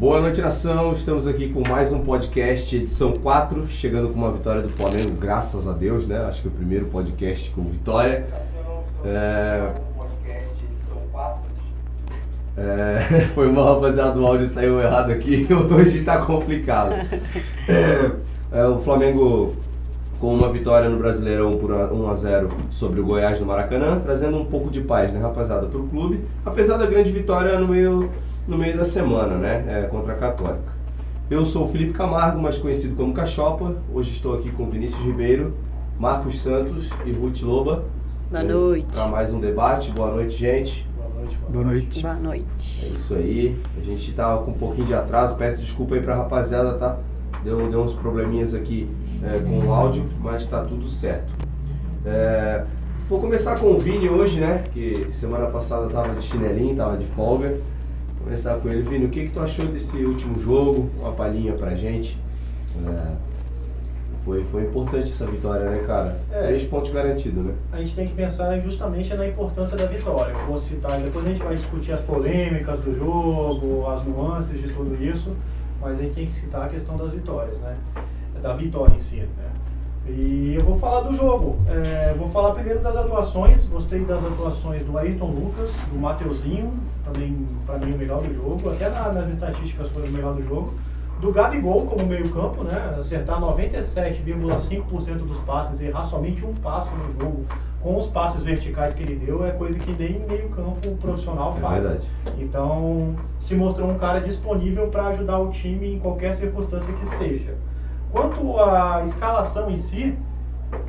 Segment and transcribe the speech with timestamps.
[0.00, 0.94] Boa noite, nação.
[0.94, 5.68] Estamos aqui com mais um podcast, edição 4, chegando com uma vitória do Flamengo, graças
[5.68, 6.16] a Deus, né?
[6.20, 8.26] Acho que é o primeiro podcast com vitória.
[9.04, 9.72] É...
[12.56, 13.26] É...
[13.36, 16.94] Foi mal, rapaziada, o áudio saiu errado aqui, hoje está complicado.
[18.50, 18.64] É...
[18.64, 19.54] O Flamengo
[20.18, 24.38] com uma vitória no Brasileirão por 1 a 0 sobre o Goiás no Maracanã, trazendo
[24.38, 28.10] um pouco de paz, né, rapaziada, para o clube, apesar da grande vitória no meio,
[28.50, 30.80] no meio da semana, né, é, contra a Católica.
[31.30, 33.76] Eu sou o Felipe Camargo, mais conhecido como Cachopa.
[33.94, 35.54] Hoje estou aqui com Vinícius Ribeiro,
[35.96, 37.84] Marcos Santos e Ruth Loba.
[38.28, 38.88] Boa noite.
[38.92, 39.92] Para mais um debate.
[39.92, 40.84] Boa noite, gente.
[40.96, 41.38] Boa noite.
[41.48, 42.02] Boa noite.
[42.02, 42.44] Boa noite.
[42.56, 43.56] É isso aí.
[43.80, 45.36] A gente estava tá com um pouquinho de atraso.
[45.36, 46.98] Peço desculpa aí para a rapaziada, tá?
[47.44, 48.90] Deu, deu uns probleminhas aqui
[49.22, 51.32] é, com o áudio, mas está tudo certo.
[52.04, 52.64] É,
[53.08, 54.64] vou começar com o Vini hoje, né?
[54.72, 57.60] Que semana passada tava de chinelinho, tava de folga.
[58.22, 58.82] Começar com ele.
[58.82, 60.90] Vini, o que, que tu achou desse último jogo?
[60.98, 62.18] Uma palhinha pra gente.
[62.86, 63.12] É,
[64.24, 66.20] foi, foi importante essa vitória, né, cara?
[66.30, 67.54] É, Três pontos garantidos, né?
[67.72, 70.32] A gente tem que pensar justamente na importância da vitória.
[70.32, 74.68] Eu vou citar, depois a gente vai discutir as polêmicas do jogo, as nuances de
[74.68, 75.34] tudo isso
[75.80, 77.76] mas a gente tem que citar a questão das vitórias, né?
[78.42, 79.50] Da vitória em si, né?
[80.06, 81.56] E eu vou falar do jogo.
[81.68, 83.64] É, vou falar primeiro das atuações.
[83.66, 86.72] Gostei das atuações do Ayrton Lucas, do Mateuzinho,
[87.04, 88.70] também para mim o melhor do jogo.
[88.70, 90.74] Até na, nas estatísticas foi o melhor do jogo.
[91.20, 92.96] Do Gabigol como meio-campo, né?
[92.98, 97.44] Acertar 97,5% dos passes errar somente um passo no jogo
[97.82, 101.60] com os passes verticais que ele deu é coisa que nem meio campo profissional é
[101.60, 101.82] faz.
[101.82, 102.08] verdade.
[102.38, 107.54] Então, se mostrou um cara disponível para ajudar o time em qualquer circunstância que seja.
[108.12, 110.18] Quanto à escalação em si,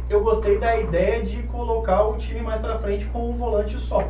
[0.09, 4.03] eu gostei da ideia de colocar o time mais para frente com um volante só,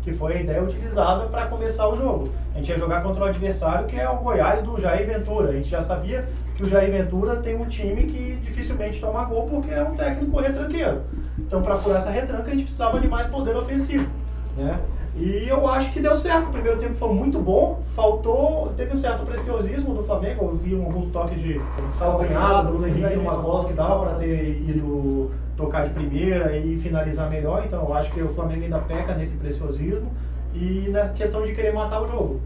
[0.00, 2.30] que foi a ideia utilizada para começar o jogo.
[2.54, 5.50] A gente ia jogar contra o adversário que é o Goiás do Jair Ventura.
[5.50, 6.26] A gente já sabia
[6.56, 10.40] que o Jair Ventura tem um time que dificilmente toma gol porque é um técnico
[10.40, 11.02] retranqueiro.
[11.38, 14.08] Então, para furar essa retranca, a gente precisava de mais poder ofensivo.
[14.56, 14.78] Né?
[15.16, 16.48] E eu acho que deu certo.
[16.48, 17.82] O primeiro tempo foi muito bom.
[17.94, 20.46] Faltou, teve um certo preciosismo do Flamengo.
[20.46, 21.60] Eu vi alguns toques de
[21.98, 27.30] calcanhado, do Henrique, umas bolas que dava para ter ido tocar de primeira e finalizar
[27.30, 27.62] melhor.
[27.64, 30.10] Então, eu acho que o Flamengo ainda peca nesse preciosismo
[30.52, 32.40] e na questão de querer matar o jogo.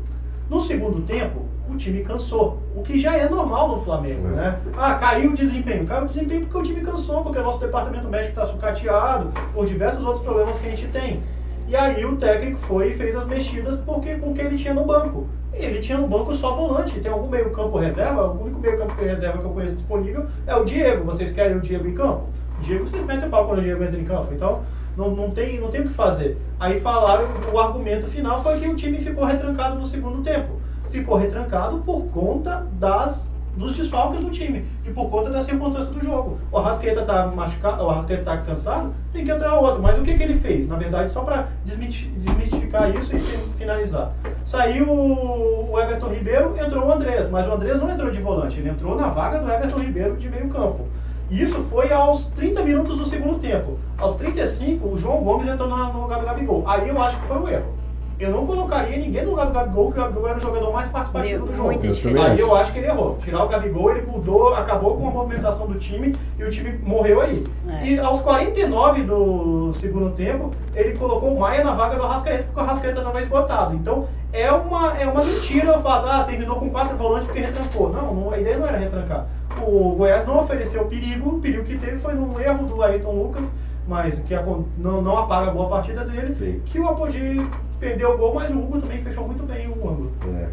[0.51, 4.31] No segundo tempo, o time cansou, o que já é normal no Flamengo, é.
[4.31, 4.59] né?
[4.77, 5.87] Ah, caiu o desempenho.
[5.87, 9.67] Caiu o desempenho porque o time cansou, porque o nosso departamento médico está sucateado, por
[9.67, 11.23] diversos outros problemas que a gente tem.
[11.69, 14.85] E aí o técnico foi e fez as mexidas porque com quem ele tinha no
[14.85, 15.27] banco.
[15.53, 16.99] Ele tinha no banco só volante.
[17.01, 18.27] Tem algum meio campo reserva?
[18.29, 21.05] O único meio campo reserva que eu conheço disponível é o Diego.
[21.05, 22.29] Vocês querem o Diego em campo?
[22.59, 24.33] O Diego, vocês metem o pau quando o Diego entra em campo.
[24.33, 24.63] Então,
[24.97, 26.39] não, não, tem, não tem o que fazer.
[26.59, 30.59] Aí falaram, o argumento final foi que o time ficou retrancado no segundo tempo
[30.91, 36.03] ficou retrancado por conta das dos desfalques do time e por conta da circunstância do
[36.03, 36.39] jogo.
[36.51, 39.83] O Arrascaeta tá machucado, o Arrascaeta tá cansado, tem que entrar outro.
[39.83, 40.69] Mas o que, que ele fez?
[40.69, 43.19] Na verdade, só para desmistificar isso e
[43.59, 44.13] finalizar.
[44.45, 48.71] Saiu o Everton Ribeiro, entrou o Andrés, mas o Andrés não entrou de volante, ele
[48.71, 50.87] entrou na vaga do Everton Ribeiro de meio campo.
[51.31, 53.79] E isso foi aos 30 minutos do segundo tempo.
[53.99, 56.65] Aos 35, o João Gomes entrou no lugar do Gabigol.
[56.67, 57.78] Aí eu acho que foi o erro
[58.19, 60.89] eu não colocaria ninguém no lugar do Gabigol, que o Gabigol era o jogador mais
[60.89, 62.21] participativo Deu do jogo.
[62.21, 63.17] Aí eu acho que ele errou.
[63.23, 67.21] Tirar o Gabigol, ele mudou, acabou com a movimentação do time e o time morreu
[67.21, 67.45] aí.
[67.69, 67.87] É.
[67.87, 72.59] E aos 49 do segundo tempo, ele colocou o Maia na vaga do Arrascaeta, porque
[72.59, 73.75] o Arrascaeta estava esgotado.
[73.77, 77.93] Então é uma, é uma mentira o fato, ah, terminou com quatro volantes porque retrancou.
[77.93, 79.27] Não, não, a ideia não era retrancar.
[79.63, 83.53] O Goiás não ofereceu perigo, o perigo que teve foi num erro do Ayrton Lucas
[83.89, 84.35] mas que
[84.77, 86.61] não, não apaga a boa partida dele, Sim.
[86.67, 87.41] que o Apodi
[87.79, 90.13] perdeu o gol, mas o Hugo também fechou muito bem o ângulo.
[90.35, 90.49] É.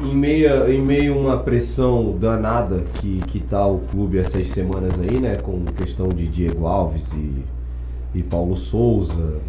[0.00, 5.00] Em meio, em meio a uma pressão danada que, que tá o clube essas semanas
[5.00, 5.36] aí, né?
[5.36, 7.44] Com questão de Diego Alves e,
[8.14, 9.40] e Paulo Souza,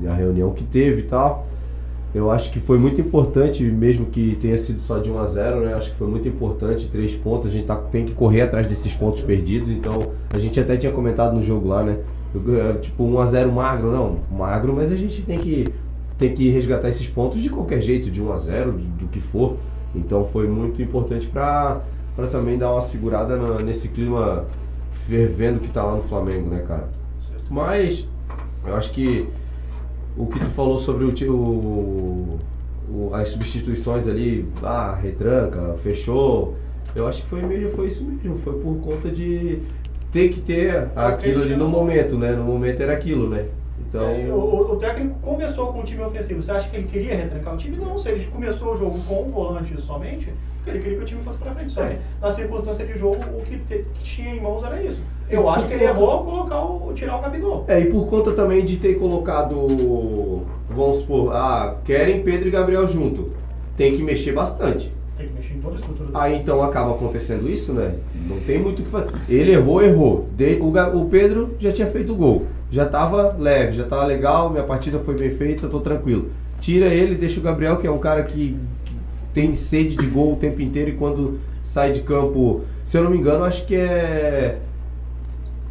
[0.00, 1.46] e a reunião que teve e tal.
[2.14, 5.60] Eu acho que foi muito importante, mesmo que tenha sido só de 1 a 0
[5.60, 5.74] né?
[5.74, 7.48] Acho que foi muito importante, três pontos.
[7.48, 9.70] A gente tá, tem que correr atrás desses pontos perdidos.
[9.70, 11.98] Então, a gente até tinha comentado no jogo lá, né?
[12.80, 15.72] Tipo, 1 a 0 magro, não, magro, mas a gente tem que,
[16.18, 19.20] tem que resgatar esses pontos de qualquer jeito, de 1 a 0 do, do que
[19.20, 19.56] for.
[19.94, 21.82] Então foi muito importante para
[22.30, 24.44] também dar uma segurada na, nesse clima
[25.08, 26.88] fervendo que tá lá no Flamengo, né, cara?
[27.48, 28.06] Mas
[28.66, 29.28] eu acho que
[30.16, 32.38] o que tu falou sobre o, o,
[32.88, 36.56] o as substituições ali, ah, retranca, fechou,
[36.94, 39.60] eu acho que foi mesmo, foi isso mesmo, foi por conta de
[40.10, 42.32] ter que ter aquilo ali no momento, né?
[42.32, 43.46] No momento era aquilo, né?
[43.96, 44.10] Então.
[44.10, 46.42] É, o, o, técnico começou com o time ofensivo.
[46.42, 47.76] Você acha que ele queria retrancar o time?
[47.76, 51.06] Não, se ele começou o jogo com um volante somente, porque ele queria que o
[51.06, 51.72] time fosse para frente.
[51.72, 55.00] Só que na circunstância de jogo, o que, te, que tinha em mãos era isso.
[55.28, 57.64] Eu acho que ele errou ao colocar o, tirar o Gabigol.
[57.66, 62.86] É, e por conta também de ter colocado, vamos supor, ah, querem Pedro e Gabriel
[62.86, 63.32] junto.
[63.76, 64.92] Tem que mexer bastante.
[65.16, 66.10] Tem que mexer em toda a estrutura.
[66.14, 67.94] Aí então acaba acontecendo isso, né?
[68.28, 69.10] Não tem muito o que fazer.
[69.28, 70.26] Ele errou, errou.
[70.36, 72.46] De, o, o Pedro já tinha feito o gol.
[72.70, 76.30] Já tava leve, já tava legal, minha partida foi bem feita, tô tranquilo.
[76.60, 78.94] Tira ele, deixa o Gabriel, que é um cara que, que
[79.32, 83.10] tem sede de gol o tempo inteiro e quando sai de campo, se eu não
[83.10, 84.58] me engano, acho que é.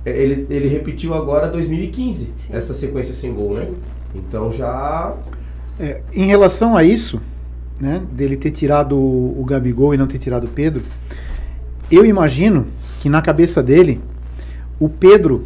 [0.06, 2.53] é ele, ele repetiu agora 2015, Sim.
[2.53, 3.65] essa sequência sem gol, né?
[3.65, 3.75] Sim.
[4.15, 5.13] Então já.
[5.80, 7.21] É, em relação a isso,
[7.80, 10.81] né, dele ter tirado o, o Gabigol e não ter tirado o Pedro,
[11.91, 12.68] eu imagino
[13.01, 14.01] que na cabeça dele
[14.80, 15.45] o Pedro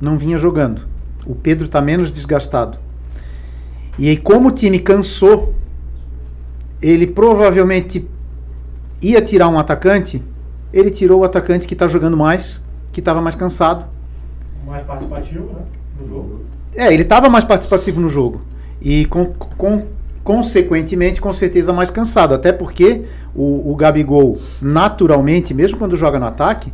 [0.00, 0.82] não vinha jogando.
[1.26, 2.78] O Pedro está menos desgastado.
[3.98, 5.54] E aí, como o time cansou,
[6.82, 8.06] ele provavelmente
[9.00, 10.22] ia tirar um atacante.
[10.72, 12.62] Ele tirou o atacante que está jogando mais,
[12.92, 13.86] que estava mais cansado.
[14.66, 15.62] Mais participativo, né?
[16.00, 16.40] No jogo.
[16.74, 18.42] É, ele estava mais participativo no jogo.
[18.80, 19.84] E com, com
[20.24, 22.34] consequentemente, com certeza, mais cansado.
[22.34, 23.02] Até porque
[23.34, 26.72] o, o Gabigol, naturalmente, mesmo quando joga no ataque,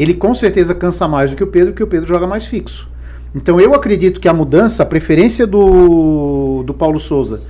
[0.00, 2.88] ele com certeza cansa mais do que o Pedro, porque o Pedro joga mais fixo.
[3.34, 7.42] Então eu acredito que a mudança, a preferência do, do Paulo Souza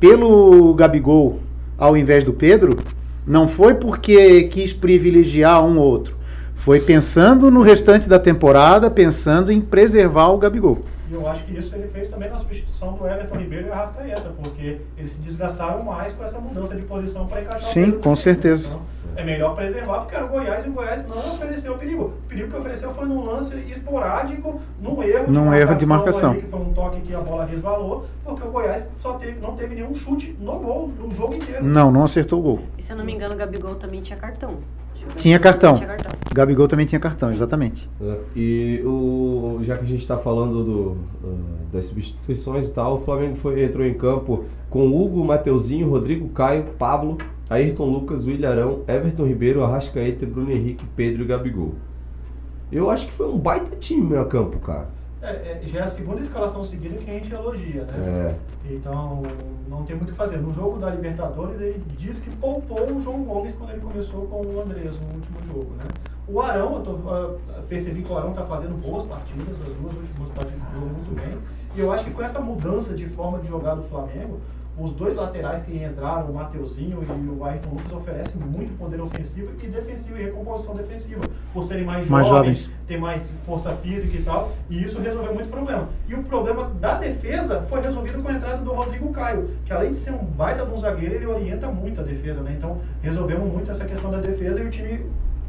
[0.00, 1.40] pelo Gabigol
[1.78, 2.76] ao invés do Pedro,
[3.24, 6.16] não foi porque quis privilegiar um ou outro.
[6.54, 10.82] Foi pensando no restante da temporada, pensando em preservar o Gabigol.
[11.10, 14.30] E eu acho que isso ele fez também na substituição do Everton Ribeiro e Arrascaeta,
[14.42, 18.68] porque eles se desgastaram mais com essa mudança de posição para encaixar Sim, com certeza.
[18.68, 18.82] Então,
[19.16, 22.04] é melhor preservar, porque era o Goiás e o Goiás não ofereceu perigo.
[22.04, 26.30] O perigo que ofereceu foi num lance esporádico, num erro num de erro de marcação.
[26.30, 29.56] Ali, que foi um toque que a bola resvalou, porque o Goiás só teve, não
[29.56, 31.64] teve nenhum chute no gol, no jogo inteiro.
[31.64, 32.60] Não, não acertou o gol.
[32.78, 34.58] E se eu não me engano, o Gabigol também tinha cartão.
[35.16, 35.74] Tinha cartão.
[35.74, 36.12] tinha cartão.
[36.32, 37.34] Gabigol também tinha cartão, Sim.
[37.34, 37.88] exatamente.
[38.00, 40.96] É, e o, já que a gente está falando do,
[41.72, 46.64] das substituições e tal, o Flamengo foi, entrou em campo com Hugo, Mateuzinho, Rodrigo Caio,
[46.78, 47.18] Pablo,
[47.48, 51.74] Ayrton Lucas, William Everton Ribeiro, Arrascaeta, Bruno Henrique, Pedro e Gabigol.
[52.70, 54.88] Eu acho que foi um baita time meio campo, cara.
[55.20, 58.36] É, é, já é a segunda escalação seguida que a gente elogia, né?
[58.66, 58.72] É.
[58.72, 59.22] Então,
[59.68, 60.36] não tem muito o que fazer.
[60.36, 64.46] No jogo da Libertadores, ele diz que poupou o João Gomes quando ele começou com
[64.46, 65.84] o Andrés no último jogo, né?
[66.28, 69.94] O Arão, eu tô, uh, percebi que o Arão está fazendo boas partidas, as duas
[69.96, 71.38] últimas partidas do jogo muito bem.
[71.74, 74.38] E eu acho que com essa mudança de forma de jogar do Flamengo,
[74.78, 79.52] os dois laterais que entraram, o Mateuzinho e o Ayrton Lucas, oferecem muito poder ofensivo
[79.60, 81.22] e defensivo e recomposição defensiva.
[81.52, 84.52] Por serem mais, mais jovens, jovens, ter mais força física e tal.
[84.70, 85.88] E isso resolveu muito problema.
[86.06, 89.90] E o problema da defesa foi resolvido com a entrada do Rodrigo Caio, que além
[89.90, 92.54] de ser um baita de um zagueiro, ele orienta muito a defesa, né?
[92.56, 95.06] Então resolvemos muito essa questão da defesa e o time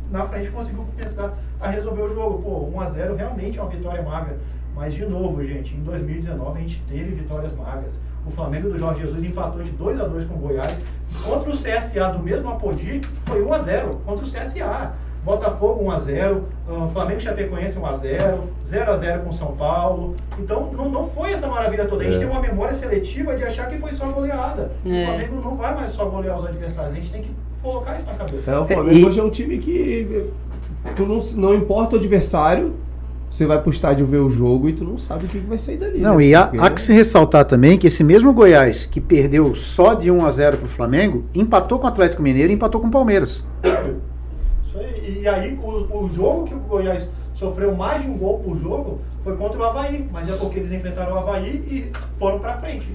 [0.09, 2.41] na frente conseguiu começar a resolver o jogo.
[2.41, 4.37] Pô, 1x0 realmente é uma vitória magra.
[4.75, 7.99] Mas, de novo, gente, em 2019 a gente teve vitórias magras.
[8.25, 10.81] O Flamengo do Jorge Jesus empatou de 2 a 2 com o Goiás.
[11.23, 14.93] Contra o CSA do mesmo Apodi, foi 1 a 0 contra o CSA.
[15.23, 19.55] Botafogo 1 a 0 uh, Flamengo Chapecoense 1 a 0 0 a 0 com São
[19.55, 20.15] Paulo.
[20.37, 22.03] Então não, não foi essa maravilha toda.
[22.03, 22.19] A gente é.
[22.19, 24.71] tem uma memória seletiva de achar que foi só goleada.
[24.85, 25.03] É.
[25.03, 26.93] O Flamengo não vai mais só golear os adversários.
[26.93, 28.51] A gente tem que colocar isso na cabeça.
[28.51, 29.05] É, o Flamengo é, e...
[29.05, 30.29] hoje é um time que
[30.95, 32.73] tu não, não importa o adversário,
[33.29, 35.77] você vai pro estádio ver o jogo e tu não sabe o que vai sair
[35.77, 35.99] dali.
[35.99, 36.25] Não, né?
[36.25, 36.65] e há, Porque...
[36.65, 40.29] há, que se ressaltar também que esse mesmo Goiás, que perdeu só de 1 a
[40.29, 43.45] 0 pro Flamengo, empatou com o Atlético Mineiro e empatou com o Palmeiras.
[44.67, 45.21] Isso aí.
[45.21, 48.99] E aí, o, o jogo que o Goiás sofreu mais de um gol por jogo
[49.23, 52.89] foi contra o Havaí, mas é porque eles enfrentaram o Havaí e foram para frente,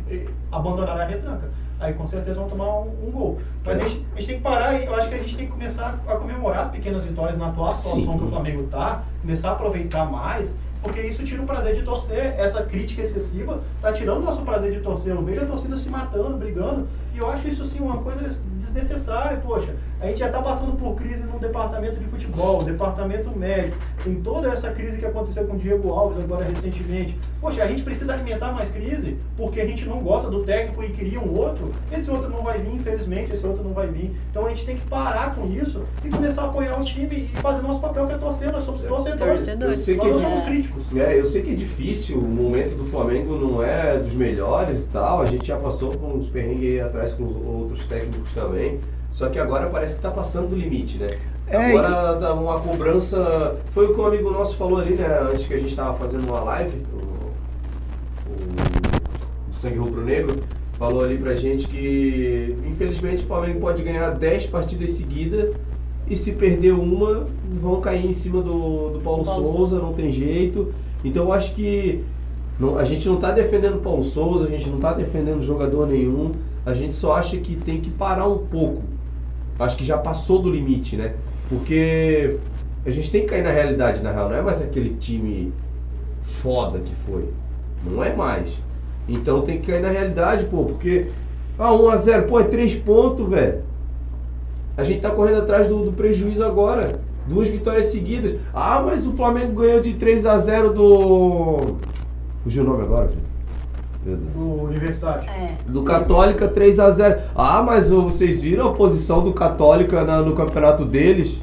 [0.51, 1.49] abandonaram a retranca
[1.81, 3.41] aí com certeza vão tomar um, um gol.
[3.65, 5.53] Mas a gente, a gente, tem que parar, eu acho que a gente tem que
[5.53, 8.19] começar a comemorar as pequenas vitórias na atual situação Sim.
[8.19, 10.55] que o Flamengo está, começar a aproveitar mais
[10.85, 12.35] porque isso tira o prazer de torcer.
[12.39, 15.15] Essa crítica excessiva tá tirando o nosso prazer de torcer.
[15.15, 19.37] Eu vejo a torcida se matando, brigando, e eu acho isso sim uma coisa desnecessária.
[19.39, 24.17] Poxa, a gente já está passando por crise no departamento de futebol, departamento médico, em
[24.17, 27.17] toda essa crise que aconteceu com o Diego Alves agora recentemente.
[27.41, 30.91] Poxa, a gente precisa alimentar mais crise porque a gente não gosta do técnico e
[30.91, 31.73] queria um outro.
[31.93, 34.13] Esse outro não vai vir, infelizmente, esse outro não vai vir.
[34.31, 37.37] Então a gente tem que parar com isso e começar a apoiar o time e
[37.37, 38.51] fazer nosso papel que é torcer.
[38.51, 39.47] Nós somos torcedores.
[39.47, 39.87] torcedores.
[39.99, 40.85] Nós não somos críticos.
[40.97, 44.89] É, eu sei que é difícil, o momento do Flamengo não é dos melhores e
[44.89, 48.81] tal, a gente já passou com uns perrengues aí atrás com outros técnicos também,
[49.11, 51.09] só que agora parece que está passando do limite, né?
[51.47, 53.57] É, Agora dá uma cobrança.
[53.67, 55.07] Foi o que um amigo nosso falou ali, né?
[55.31, 56.97] Antes que a gente estava fazendo uma live, o,
[58.31, 60.37] o, o Sangue Rubro Negro
[60.79, 65.55] falou ali pra gente que infelizmente o Flamengo pode ganhar 10 partidas seguidas
[66.09, 67.27] e se perder uma,
[67.61, 69.79] vão cair em cima do, do Paulo, Paulo Souza, Souza.
[69.79, 70.73] não tem jeito.
[71.05, 72.03] Então eu acho que
[72.59, 75.87] não- a gente não está defendendo o Paulo Souza, a gente não está defendendo jogador
[75.87, 76.33] nenhum,
[76.67, 78.83] a gente só acha que tem que parar um pouco.
[79.59, 81.15] Acho que já passou do limite, né?
[81.49, 82.39] Porque
[82.85, 84.29] a gente tem que cair na realidade, na real.
[84.29, 85.53] Não é mais aquele time
[86.23, 87.29] foda que foi.
[87.85, 88.59] Não é mais.
[89.09, 91.09] Então tem que cair na realidade, pô, porque.
[91.59, 93.63] Ah, 1x0, pô, é 3 pontos, velho.
[94.77, 96.99] A gente tá correndo atrás do, do prejuízo agora.
[97.29, 98.41] Duas vitórias seguidas.
[98.53, 101.77] Ah, mas o Flamengo ganhou de 3 a 0 do.
[102.43, 103.24] Fugiu o nome agora, filho.
[104.37, 105.29] Universitário.
[105.31, 105.51] É.
[105.67, 110.35] Do Católica 3 a 0 Ah, mas vocês viram a posição do Católica na- no
[110.35, 111.41] campeonato deles?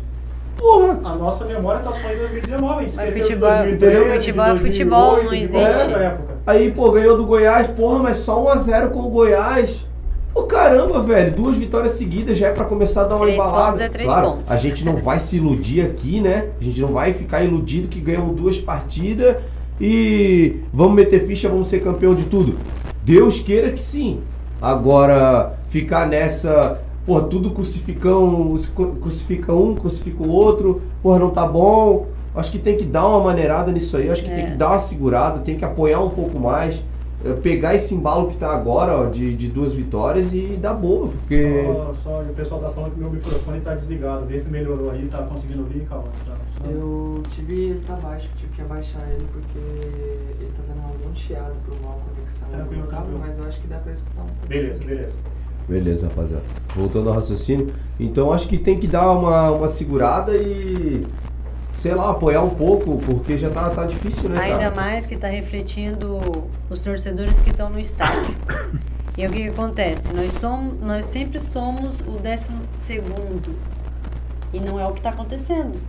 [0.57, 0.99] Porra!
[1.03, 4.59] A nossa memória tá só em 2019, a gente Mas futebol- 2013, futebol é de
[4.59, 5.91] futebol, 2008, não existe.
[5.93, 6.31] época.
[6.45, 9.87] Aí, pô, ganhou do Goiás, porra, mas só 1x0 com o Goiás.
[10.33, 13.65] Pô, caramba, velho, duas vitórias seguidas já é pra começar a dar uma Três embalada.
[13.65, 14.53] pontos é três claro, pontos.
[14.53, 16.45] A gente não vai se iludir aqui, né?
[16.59, 19.35] A gente não vai ficar iludido que ganhamos duas partidas
[19.83, 22.55] e vamos meter ficha, vamos ser campeão de tudo.
[23.03, 24.19] Deus queira que sim.
[24.61, 28.53] Agora, ficar nessa, pô, tudo crucificam,
[29.01, 32.05] crucifica um, crucifica o outro, porra, não tá bom.
[32.35, 34.51] Acho que tem que dar uma maneirada nisso aí, acho que tem É.
[34.51, 36.81] que dar uma segurada, tem que apoiar um pouco mais,
[37.41, 41.63] pegar esse embalo que tá agora, ó, de, de duas vitórias e dar boa, porque.
[41.65, 44.25] Só, só o pessoal tá falando que meu microfone tá desligado.
[44.25, 46.07] Vê se melhorou aí, tá conseguindo ouvir, calma.
[46.25, 46.35] Tá?
[46.69, 51.53] Eu tive ele tá baixo, tive que abaixar ele porque ele tá dando algum chiado
[51.65, 53.19] por mal conexão Tranquilo, cabo, tranquilo.
[53.25, 54.47] mas eu acho que dá pra escutar um pouco.
[54.47, 55.15] Beleza, beleza.
[55.67, 56.43] Beleza, rapaziada.
[56.75, 57.71] Voltando ao raciocínio.
[57.99, 61.05] Então acho que tem que dar uma, uma segurada e.
[61.81, 64.39] Sei lá, apoiar um pouco, porque já tá, tá difícil, né?
[64.39, 64.75] Ainda cara?
[64.75, 68.37] mais que está refletindo os torcedores que estão no estádio.
[69.17, 70.13] E o que, que acontece?
[70.13, 73.59] Nós, somos, nós sempre somos o décimo segundo.
[74.53, 75.81] E não é o que está acontecendo.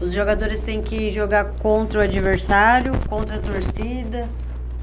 [0.00, 4.26] Os jogadores têm que jogar contra o adversário, contra a torcida,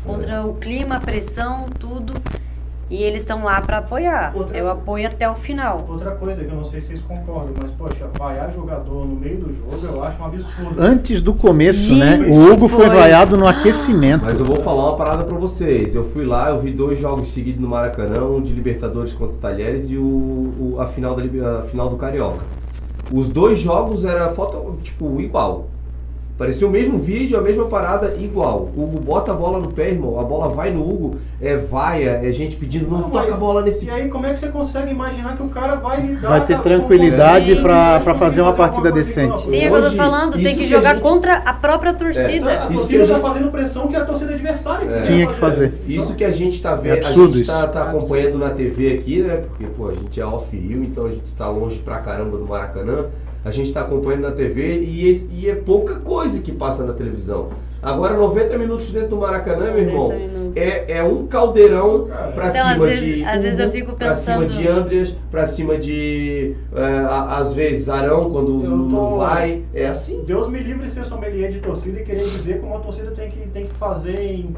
[0.05, 2.13] contra o clima, a pressão, tudo.
[2.89, 4.31] E eles estão lá para apoiar.
[4.35, 5.85] Outra- É o apoio até o final.
[5.89, 9.37] Outra coisa que eu não sei se vocês concordam, mas, poxa, vaiar jogador no meio
[9.37, 10.75] do jogo eu acho um absurdo.
[10.81, 12.19] Antes do começo, né?
[12.29, 12.95] O Hugo foi foi.
[12.95, 14.23] vaiado no aquecimento.
[14.25, 15.95] Mas eu vou falar uma parada pra vocês.
[15.95, 19.39] Eu fui lá, eu vi dois jogos seguidos no Maracanã, um de Libertadores contra o
[19.39, 21.23] Talheres e o, o- a, final da,
[21.59, 22.43] a final do Carioca.
[23.11, 25.67] Os dois jogos era foto, tipo, igual.
[26.37, 28.69] Parecia o mesmo vídeo, a mesma parada, igual.
[28.75, 30.19] O Hugo bota a bola no pé, irmão.
[30.19, 33.37] A bola vai no Hugo, é vaia, é gente pedindo, não, Não, toca mas- a
[33.37, 36.27] bola nesse E aí, como é que você consegue imaginar que o cara vai dar
[36.29, 39.39] Vai ter a- tranquilidade pra fazer uma partida decente.
[39.47, 40.33] Sim, é o que eu tô falando.
[40.33, 42.49] Tem que que a jogar gente- contra a própria torcida.
[42.51, 45.01] A Isso que torcida a tá gente- fazendo pressão que é a torcida adversária É.
[45.03, 45.73] Tinha que fazer.
[45.87, 47.51] Isso que a gente tá vendo, a absurdo gente isso.
[47.51, 47.97] tá, tá Absurdo.
[47.97, 49.37] acompanhando na TV aqui, né?
[49.47, 53.05] Porque, pô, a gente é off-rio, então a gente tá longe pra caramba do Maracanã.
[53.45, 57.49] A gente tá acompanhando na TV e, e é pouca coisa que passa na televisão.
[57.79, 60.53] Agora, 90 minutos dentro do Maracanã, meu irmão, 90 minutos.
[60.59, 64.15] é, é um caldeirão pra Então, cima às vezes- de às vezes eu fico pra
[64.15, 69.17] cima pensando- de Andreas, pra cima de, é, às vezes, Arão, quando Eu não tô-
[69.17, 69.61] vai.
[69.75, 70.23] É assim.
[70.23, 73.29] Deus me livre de ser sommelier de torcida e querer dizer como a torcida tem
[73.29, 74.55] que, tem que fazer em-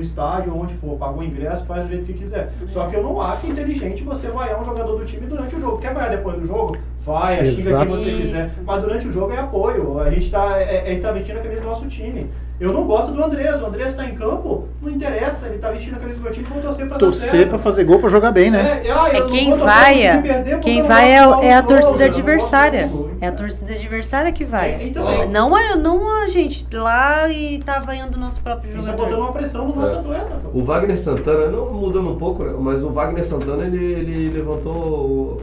[0.00, 0.96] no estádio, onde for.
[0.96, 2.52] Pagou o ingresso, faz do jeito que quiser.
[2.68, 5.78] Só que eu não acho inteligente você vaiar um jogador do time durante o jogo.
[5.78, 6.76] Quer vaiar depois do jogo?
[7.00, 8.62] Vai, xinga quem você quiser.
[8.64, 10.00] Mas durante o jogo é apoio.
[10.00, 12.30] A gente tá, é, é, tá vestindo a camisa do nosso time.
[12.60, 13.58] Eu não gosto do Andrés.
[13.62, 15.46] O Andrés tá em campo, não interessa.
[15.46, 17.84] Ele tá vestindo a camisa do meu time, vou torcer pra dar Torcer pra fazer
[17.84, 18.82] gol pra jogar bem, né?
[18.84, 22.90] É, ah, É quem pro time perder Quem vai é, é a torcida adversária.
[23.18, 24.72] É a torcida adversária que vai.
[24.74, 28.76] É, então, Não, a- não a gente lá e tá vaiando o nosso próprio tá
[28.78, 29.18] botando jogador.
[29.22, 29.98] uma pressão no nosso É.
[29.98, 30.40] atleta.
[30.42, 30.58] pô.
[30.58, 35.40] O Wagner Santana, não mudando um pouco, né, mas o Wagner Santana ele, ele levantou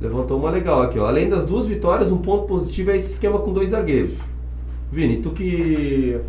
[0.00, 1.06] levantou uma legal aqui, ó.
[1.06, 4.14] Além das duas vitórias, um ponto positivo é esse esquema com dois zagueiros.
[4.92, 6.20] Vini, tu que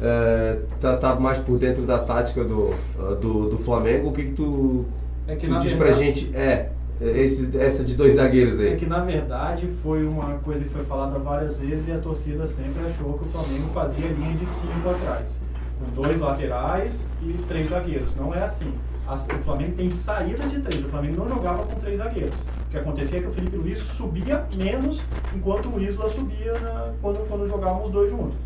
[0.00, 4.24] é, tá, tá mais por dentro da tática do, ah, do, do Flamengo, o que,
[4.24, 4.84] que tu,
[5.26, 6.36] É que tu diz pra verdade- gente?
[6.36, 8.76] É, esse, essa de dois zagueiros É aí.
[8.76, 12.84] que na verdade foi uma coisa que foi falada várias vezes e a torcida sempre
[12.84, 15.40] achou que o Flamengo fazia linha de cinco atrás,
[15.78, 18.14] com dois laterais e três zagueiros.
[18.16, 18.70] Não é assim.
[19.08, 20.84] As- o Flamengo tem saída de três.
[20.84, 22.34] O Flamengo não jogava com três zagueiros.
[22.34, 25.02] O que acontecia é que o Felipe Luiz subia menos
[25.34, 28.36] enquanto o Isla subia na- quando, quando jogavam os dois juntos.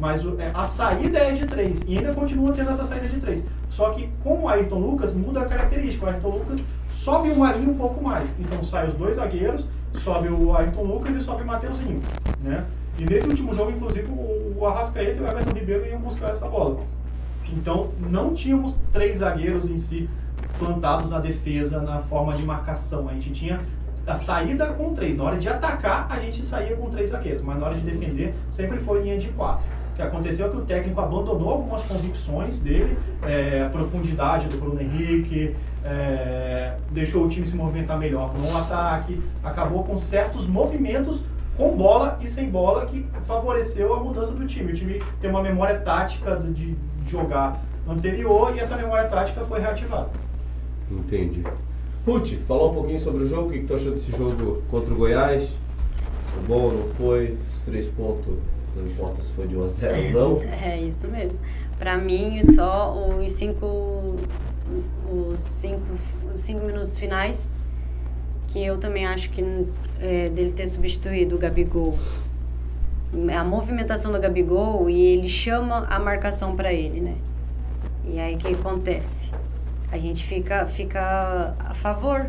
[0.00, 3.44] Mas é, a saída é de três e ainda continua tendo essa saída de três.
[3.68, 6.06] Só que com o Ayrton Lucas muda a característica.
[6.06, 8.34] O Ayrton Lucas sobe o Marinho um pouco mais.
[8.38, 12.00] Então sai os dois zagueiros, sobe o Ayrton Lucas e sobe o Mateuzinho,
[12.40, 12.64] né?
[12.98, 16.48] E nesse último jogo, inclusive, o o Arrascaeta e o Everton Ribeiro iam buscar essa
[16.48, 16.80] bola.
[17.52, 20.08] Então, não tínhamos três zagueiros em si
[20.58, 23.08] plantados na defesa, na forma de marcação.
[23.08, 23.60] A gente tinha
[24.06, 25.16] a saída com três.
[25.16, 28.34] Na hora de atacar, a gente saía com três zagueiros, mas na hora de defender,
[28.50, 29.64] sempre foi linha de quatro.
[29.92, 34.58] O que aconteceu é que o técnico abandonou algumas convicções dele, é, a profundidade do
[34.58, 41.22] Bruno Henrique, é, deixou o time se movimentar melhor no ataque, acabou com certos movimentos
[41.56, 44.72] com bola e sem bola que favoreceu a mudança do time.
[44.72, 50.08] O time tem uma memória tática de jogar anterior e essa memória tática foi reativada.
[50.90, 51.44] Entendi.
[52.06, 54.96] Ruth, falar um pouquinho sobre o jogo, o que tu achou desse jogo contra o
[54.96, 55.48] Goiás?
[56.34, 57.38] Foi bom, não foi?
[57.46, 58.34] Os três pontos,
[58.76, 60.42] não importa se foi de 1 a 0 ou não.
[60.62, 61.42] É isso mesmo.
[61.78, 64.16] Pra mim, só os cinco,
[65.10, 65.80] os cinco,
[66.32, 67.50] os cinco minutos finais,
[68.48, 69.42] que eu também acho que
[69.98, 71.98] é, dele ter substituído o Gabigol.
[73.34, 77.14] A movimentação do Gabigol e ele chama a marcação pra ele, né?
[78.04, 79.32] E aí o que acontece?
[79.94, 82.28] A gente fica, fica a favor.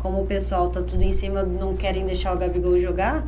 [0.00, 3.26] Como o pessoal tá tudo em cima, não querem deixar o Gabigol jogar,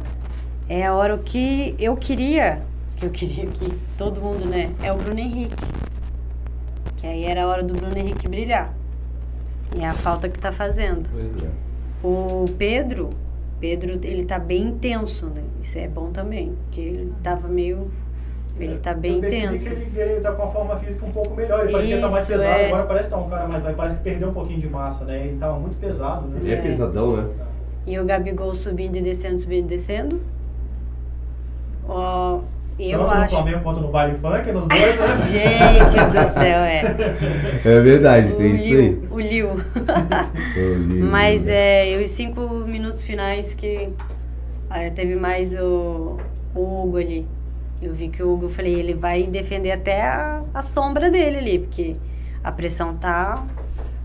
[0.69, 2.63] é a hora que eu queria,
[2.97, 4.75] que eu queria que todo mundo, né?
[4.83, 5.65] É o Bruno Henrique.
[6.99, 8.75] Que aí era a hora do Bruno Henrique brilhar.
[9.75, 11.09] E é a falta que tá fazendo.
[11.11, 11.51] Pois é.
[12.07, 13.09] O Pedro,
[13.59, 15.45] Pedro, ele tá bem intenso, né?
[15.63, 17.91] Isso é bom também, porque ele tava meio
[18.65, 19.71] ele tá bem eu intenso.
[19.71, 21.65] que ele veio tá com a forma física um pouco melhor.
[21.65, 22.67] Ele parecia estar mais Isso, pesado, é.
[22.67, 25.27] agora parece estar um cara mais leve, parece que perdeu um pouquinho de massa, né?
[25.27, 26.53] Ele tava muito pesado, né?
[26.53, 27.29] É, pesadão, né?
[27.87, 30.21] E o Gabigol subindo e descendo, subindo e descendo.
[31.89, 32.41] Ó,
[32.79, 33.35] eu Tanto no acho.
[33.35, 35.89] Flamengo quanto no baile funk, nos dois, né?
[35.89, 36.83] Gente do céu, é.
[37.65, 38.89] É verdade, O tem isso aí.
[38.91, 39.49] Liu, o Liu.
[40.57, 41.93] Eu li, Mas né?
[41.95, 43.89] é, os cinco minutos finais que
[44.71, 46.19] ah, teve mais o,
[46.55, 47.27] o Hugo ali.
[47.81, 51.39] Eu vi que o Hugo, eu falei, ele vai defender até a, a sombra dele
[51.39, 51.97] ali, porque
[52.43, 53.45] a pressão tá.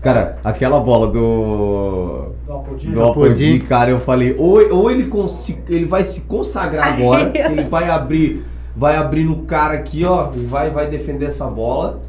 [0.00, 2.26] Cara, aquela bola do.
[2.46, 2.86] Do Apodi.
[2.88, 7.64] Do Apodi, cara, eu falei, ou, ou ele, consi- ele vai se consagrar agora, ele
[7.64, 8.44] vai abrir,
[8.76, 12.00] vai abrir no cara aqui, ó, e vai, vai defender essa bola,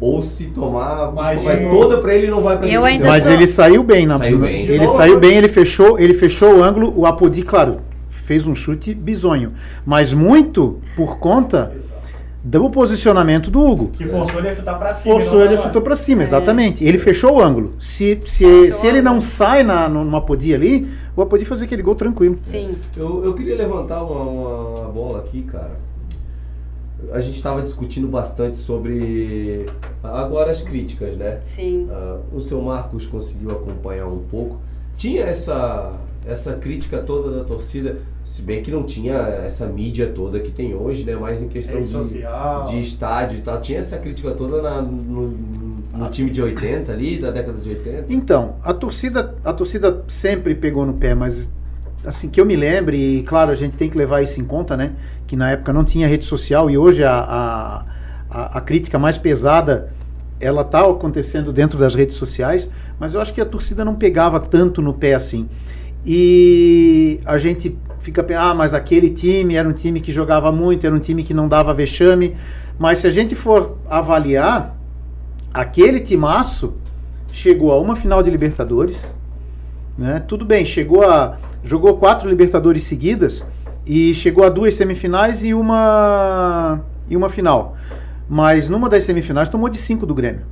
[0.00, 2.66] ou se tomar, Mas vai eu- toda pra ele e não vai pra.
[3.06, 4.62] Mas sou- ele saiu bem na Saiu bem.
[4.62, 7.80] Ele saiu bem, ele fechou, ele fechou o ângulo, o Apodi, claro,
[8.24, 9.52] fez um chute bizonho,
[9.86, 11.72] mas muito por conta
[12.42, 13.88] do posicionamento do Hugo.
[13.88, 15.14] Que forçou ele a chutar pra cima.
[15.14, 15.62] Forçou ele, baixo.
[15.62, 16.24] chutou pra cima, É.
[16.24, 16.84] exatamente.
[16.84, 17.72] Ele fechou o ângulo.
[17.80, 21.64] Se, se, Fechou se ele não sai na, no, no Apodi ali, o Apodi fazer
[21.64, 22.36] aquele gol tranquilo.
[22.42, 22.72] Sim.
[22.96, 25.72] Eu, eu queria levantar uma, uma- bola aqui, cara.
[27.12, 29.66] A gente estava discutindo bastante sobre
[30.02, 31.38] agora as críticas, né?
[31.42, 31.86] Sim.
[31.90, 34.58] Ah, o seu Marcos conseguiu acompanhar um pouco.
[34.96, 35.92] Tinha essa,
[36.26, 40.74] essa crítica toda da torcida, se bem que não tinha essa mídia toda que tem
[40.74, 41.14] hoje, né?
[41.14, 42.64] Mas em questão Rede de, social.
[42.66, 43.60] de estádio e tal.
[43.60, 45.28] Tinha essa crítica toda na- no,
[45.94, 48.06] no time de 80 ali, da década de 80.
[48.08, 51.50] Então, a torcida, a torcida sempre pegou no pé, mas
[52.04, 54.76] assim que eu me lembre, e claro, a gente tem que levar isso em conta,
[54.76, 54.92] né?
[55.26, 57.84] Que na época não tinha rede social e hoje a, a,
[58.30, 59.92] a, a crítica mais pesada
[60.40, 64.38] ela está acontecendo dentro das redes sociais, mas eu acho que a torcida não pegava
[64.40, 65.48] tanto no pé assim.
[66.04, 70.86] E a gente fica pensando, ah, mas aquele time era um time que jogava muito,
[70.86, 72.36] era um time que não dava vexame.
[72.78, 74.76] Mas se a gente for avaliar,
[75.52, 76.74] aquele timaço
[77.32, 79.14] chegou a uma final de Libertadores,
[79.96, 80.20] né?
[80.20, 83.46] Tudo bem, chegou a jogou quatro Libertadores seguidas
[83.86, 87.76] e chegou a duas semifinais e uma e uma final.
[88.28, 90.42] Mas numa das semifinais tomou de cinco do Grêmio.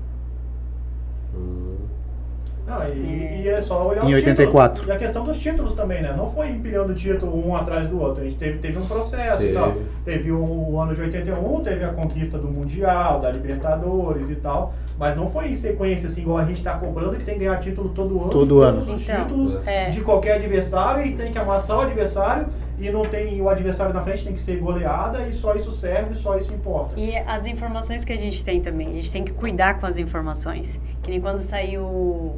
[2.67, 4.75] Não, e, e é só olhar Em os 84.
[4.83, 4.89] títulos.
[4.89, 6.15] E a questão dos títulos também, né?
[6.17, 8.23] Não foi empilhando título um atrás do outro.
[8.23, 9.59] A gente teve, teve um processo e Teve.
[9.59, 9.75] tal.
[10.05, 14.75] Teve o, o ano de 81, teve a conquista do Mundial, da Libertadores e tal.
[14.99, 17.59] Mas não foi em sequência, assim, igual a gente tá cobrando, que tem que ganhar
[17.59, 18.31] título todo ano.
[18.31, 18.81] Todo todos ano.
[18.95, 19.91] os Então, títulos é.
[19.91, 22.47] de qualquer adversário e tem que amassar o adversário
[22.79, 26.15] e não tem o adversário na frente, tem que ser goleada e só isso serve,
[26.15, 26.99] só isso importa.
[26.99, 29.99] E as informações que a gente tem também, a gente tem que cuidar com as
[29.99, 30.81] informações.
[31.03, 32.37] Que nem quando saiu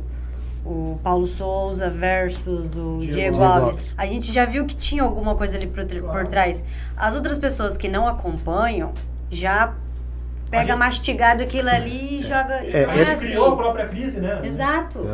[0.64, 3.62] o, Paulo Souza versus o Diego Diego, Alves.
[3.82, 3.86] Alves.
[3.96, 6.28] A gente já viu que tinha alguma coisa ali por, tr- por Claro.
[6.28, 6.64] trás.
[6.96, 8.92] As outras pessoas que não acompanham
[9.30, 9.74] já
[10.50, 12.54] pega gente- mastigado aquilo ali e joga.
[12.54, 13.26] É, não A é gente assim.
[13.26, 14.40] criou a própria crise, né?
[14.42, 15.06] Exato.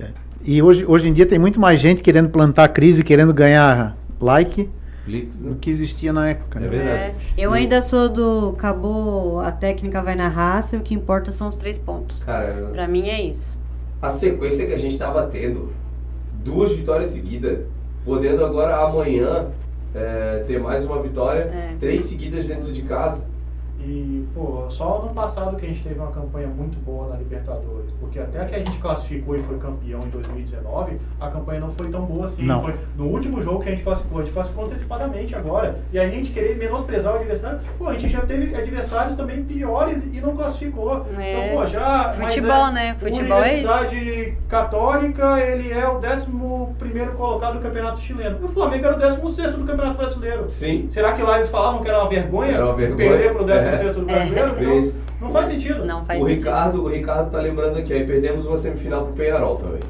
[0.00, 0.08] É.
[0.46, 4.70] E hoje, hoje em dia tem muito mais gente querendo plantar crise, querendo ganhar like
[5.06, 5.22] né?
[5.40, 6.60] do que existia na época.
[6.60, 6.66] né?
[6.66, 6.96] É verdade.
[6.98, 11.32] É, eu ainda sou do acabou, a técnica vai na raça e o que importa
[11.32, 12.22] são os três pontos.
[12.24, 13.58] Cara, Pra mim é isso.
[14.04, 15.72] A sequência que a gente tava tendo,
[16.44, 17.60] duas vitórias seguidas,
[18.04, 19.46] podendo agora amanhã
[19.94, 21.76] é, ter mais uma vitória, É.
[21.80, 23.26] três seguidas dentro de casa.
[23.84, 27.92] E, pô, só ano passado que a gente teve uma campanha muito boa na Libertadores.
[28.00, 31.88] Porque até que a gente classificou e foi campeão em 2019, a campanha não foi
[31.90, 32.44] tão boa assim.
[32.44, 32.62] Não.
[32.62, 35.78] Foi no último jogo que a gente classificou, a gente classificou antecipadamente agora.
[35.92, 39.44] E aí a gente querer menosprezar o adversário, pô, a gente já teve adversários também
[39.44, 41.06] piores e não classificou.
[41.18, 41.48] É.
[41.50, 42.12] Então, pô, já.
[42.12, 42.94] Futebol, é, né?
[42.94, 43.72] Futebol é isso.
[43.84, 46.26] Universidade Católica, ele é o 11
[47.16, 48.38] colocado do Campeonato Chileno.
[48.40, 50.48] E o Flamengo era o 16 do Campeonato Brasileiro.
[50.48, 50.88] Sim.
[50.90, 52.52] Será que lá eles falavam que era uma vergonha?
[52.52, 53.08] Era uma vergonha.
[53.10, 53.92] Perder pro 16 É.
[53.92, 54.54] do brasileiro?
[54.58, 54.92] É.
[55.20, 55.84] Não, faz sentido.
[55.84, 56.44] Não faz o sentido.
[56.44, 59.80] Ricardo, o Ricardo tá lembrando aqui, aí perdemos uma semifinal pro Penharol também.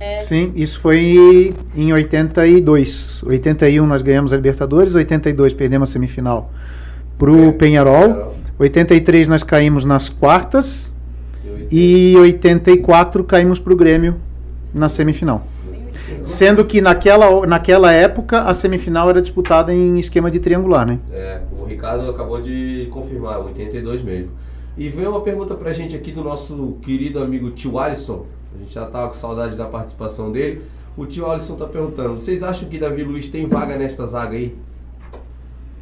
[0.00, 3.22] É, Sim, isso foi em 82.
[3.24, 6.50] 81 nós ganhamos a Libertadores, 82 perdemos a semifinal
[7.16, 8.08] pro É, Penharol.
[8.08, 8.34] Penharol.
[8.58, 10.92] 83 nós caímos nas quartas
[11.70, 14.16] E e 84 caímos pro Grêmio
[14.74, 15.46] na semifinal.
[16.24, 20.98] Sendo que naquela, naquela época a semifinal era disputada em esquema de triangular, né?
[21.12, 24.30] É, o Ricardo acabou de confirmar, 82 mesmo.
[24.76, 28.26] E veio uma pergunta pra gente aqui do nosso querido amigo tio Alisson.
[28.54, 30.62] A gente já tava com saudade da participação dele.
[30.96, 34.56] O tio Alisson tá perguntando: vocês acham que Davi Luiz tem vaga nesta zaga aí?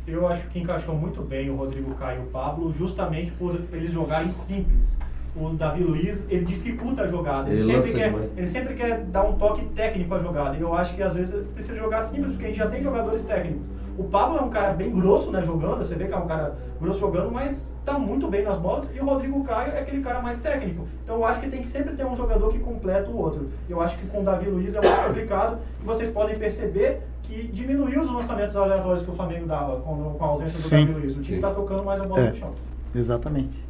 [0.07, 3.93] Eu acho que encaixou muito bem o Rodrigo Caio e o Pablo, justamente por eles
[3.93, 4.97] jogarem simples.
[5.37, 7.49] O Davi Luiz, ele dificulta a jogada.
[7.51, 8.33] Ele, Ele sempre, quer, demais.
[8.37, 10.57] ele sempre quer dar um toque técnico à jogada.
[10.57, 13.23] E eu acho que às vezes precisa jogar simples, porque a gente já tem jogadores
[13.23, 13.63] técnicos.
[13.97, 15.79] O Pablo é um cara bem grosso, né, jogando.
[15.79, 18.91] Você vê que é um cara grosso jogando, mas tá muito bem nas bolas.
[18.95, 20.89] E o Rodrigo Caio é aquele cara mais técnico.
[21.05, 23.49] Então eu acho que tem que sempre ter um jogador que completa o outro.
[23.69, 25.59] Eu acho que com o Davi Luiz é mais complicado.
[25.81, 30.25] E vocês podem perceber que diminuiu os lançamentos aleatórios que o Flamengo dava com, com
[30.25, 30.87] a ausência do Sim.
[30.87, 31.17] Davi Luiz.
[31.17, 31.43] O time Sim.
[31.43, 32.31] tá tocando mais a bola É.
[32.31, 32.53] no chão.
[32.95, 33.63] Exatamente.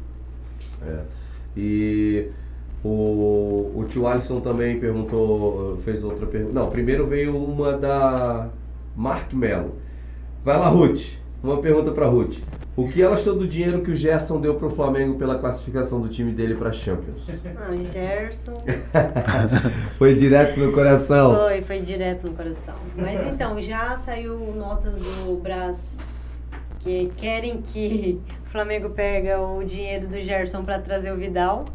[0.87, 0.99] É.
[1.55, 2.27] E
[2.83, 6.53] o, o tio Alisson também perguntou, fez outra pergunta.
[6.53, 8.49] Não, primeiro veio uma da
[8.95, 9.75] Mark Mello.
[10.43, 11.19] Vai lá, Ruth.
[11.43, 12.39] Uma pergunta pra Ruth.
[12.75, 16.07] O que ela achou do dinheiro que o Gerson deu pro Flamengo pela classificação do
[16.07, 17.27] time dele pra Champions?
[17.27, 18.63] Não, Gerson
[19.97, 21.35] Foi direto no coração.
[21.35, 22.75] foi, foi direto no coração.
[22.95, 25.97] Mas então, já saiu notas do Brás
[26.81, 31.65] que querem que o Flamengo pega o dinheiro do Gerson para trazer o Vidal.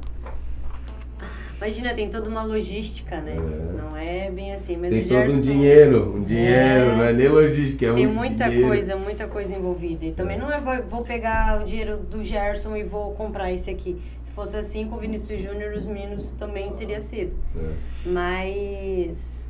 [1.57, 3.35] Imagina, tem toda uma logística, né?
[3.37, 3.81] É.
[3.81, 6.97] Não é bem assim, mas Tem o todo Gerson um dinheiro, um dinheiro, É.
[6.97, 8.69] não é nem logística, é tem muita dinheiro.
[8.69, 10.05] coisa, muita coisa envolvida.
[10.05, 13.71] E também não é vou, vou pegar o dinheiro do Gerson e vou comprar esse
[13.71, 13.97] aqui.
[14.23, 17.35] Se fosse assim com o Vinícius Júnior, os meninos também teria sido.
[17.57, 17.71] É.
[18.05, 19.46] Mas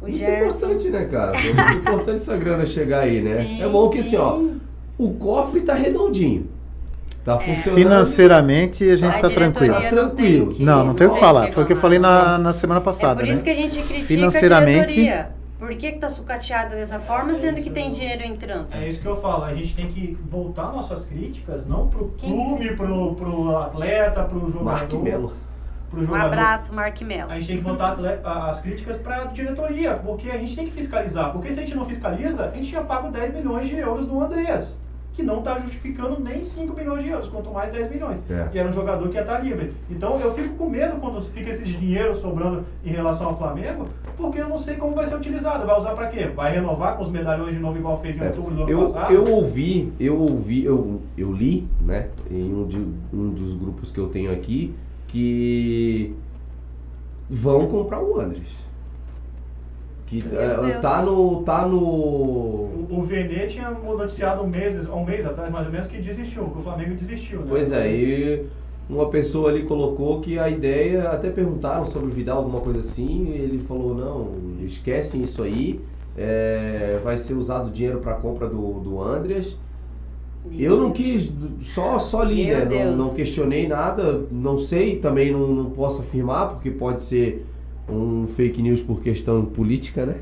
[0.00, 1.32] o Muito Gerson importante, né, cara?
[1.36, 3.42] É muito importante essa grana chegar aí, né?
[3.42, 4.60] Sim, é bom que assim, ó, sim.
[4.98, 6.48] o cofre tá redondinho.
[7.24, 7.74] Tá funcionando.
[7.78, 9.74] Financeiramente a gente A tá diretoria tranquilo.
[9.74, 10.46] Tá não tranquilo.
[10.48, 11.50] tem que- Não, não tem o que falar.
[11.52, 13.44] Foi o que eu falei na, na semana É passada, por isso né?
[13.44, 15.36] que a gente critica Financeiramente- a diretoria.
[15.58, 18.66] Por que, que tá sucateada dessa forma, sendo que tem dinheiro entrando?
[18.70, 22.30] É isso que eu falo, a gente tem que voltar nossas críticas, não pro Quem
[22.30, 24.64] clube, pro, pro atleta, pro jogador.
[24.64, 25.32] Mark Melo.
[25.90, 26.26] Pro Um jogador.
[26.26, 27.30] abraço, Mark Mello.
[27.30, 30.72] A gente tem que a- as críticas para a diretoria, porque a gente tem que
[30.72, 31.32] fiscalizar.
[31.32, 34.22] Porque se a gente não fiscaliza, a gente já paga 10 milhões de euros no
[34.22, 34.80] Andreas,
[35.12, 38.22] que não está justificando nem 5 milhões de euros, quanto mais 10 milhões.
[38.28, 38.48] É.
[38.52, 39.72] E era um jogador que ia estar livre.
[39.88, 44.40] Então eu fico com medo quando fica esse dinheiro sobrando em relação ao Flamengo, porque
[44.40, 45.66] eu não sei como vai ser utilizado.
[45.66, 46.26] Vai usar para quê?
[46.26, 48.80] Vai renovar com os medalhões de novo, igual fez em É, outubro do ano eu,
[48.80, 49.12] passado?
[49.12, 52.78] eu ouvi, eu ouvi, eu, eu li, né, em um, de,
[53.12, 54.74] um dos grupos que eu tenho aqui,
[55.16, 56.14] que
[57.30, 58.48] vão comprar o Andres.
[60.06, 60.80] Que Meu eh, Deus.
[60.82, 61.42] tá no.
[61.42, 61.78] tá no.
[61.78, 66.44] O, o Vene tinha noticiado um mês, um mês atrás, mais ou menos, que desistiu,
[66.50, 67.40] que o Flamengo desistiu.
[67.40, 67.46] Né?
[67.48, 68.46] Pois é, e
[68.90, 73.30] uma pessoa ali colocou que a ideia, até perguntaram sobre o Vidal, alguma coisa assim,
[73.30, 75.80] e ele falou, não, esquecem isso aí,
[76.16, 79.56] é, vai ser usado dinheiro para compra do, do Andreas.
[80.50, 80.96] Meu Eu não Deus.
[80.96, 81.32] quis,
[81.62, 82.60] só, só li, Meu né?
[82.62, 82.96] Não, Deus.
[82.96, 87.44] não questionei nada, não sei, também não, não posso afirmar, porque pode ser
[87.88, 90.16] um fake news por questão política, né?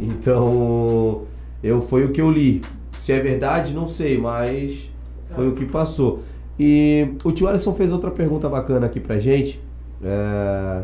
[0.00, 1.22] Então,
[1.62, 2.62] eu foi o que eu li.
[2.92, 4.90] Se é verdade, não sei, mas
[5.34, 6.20] foi o que passou.
[6.58, 9.60] E o tio Alisson fez outra pergunta bacana aqui pra gente.
[10.02, 10.82] É,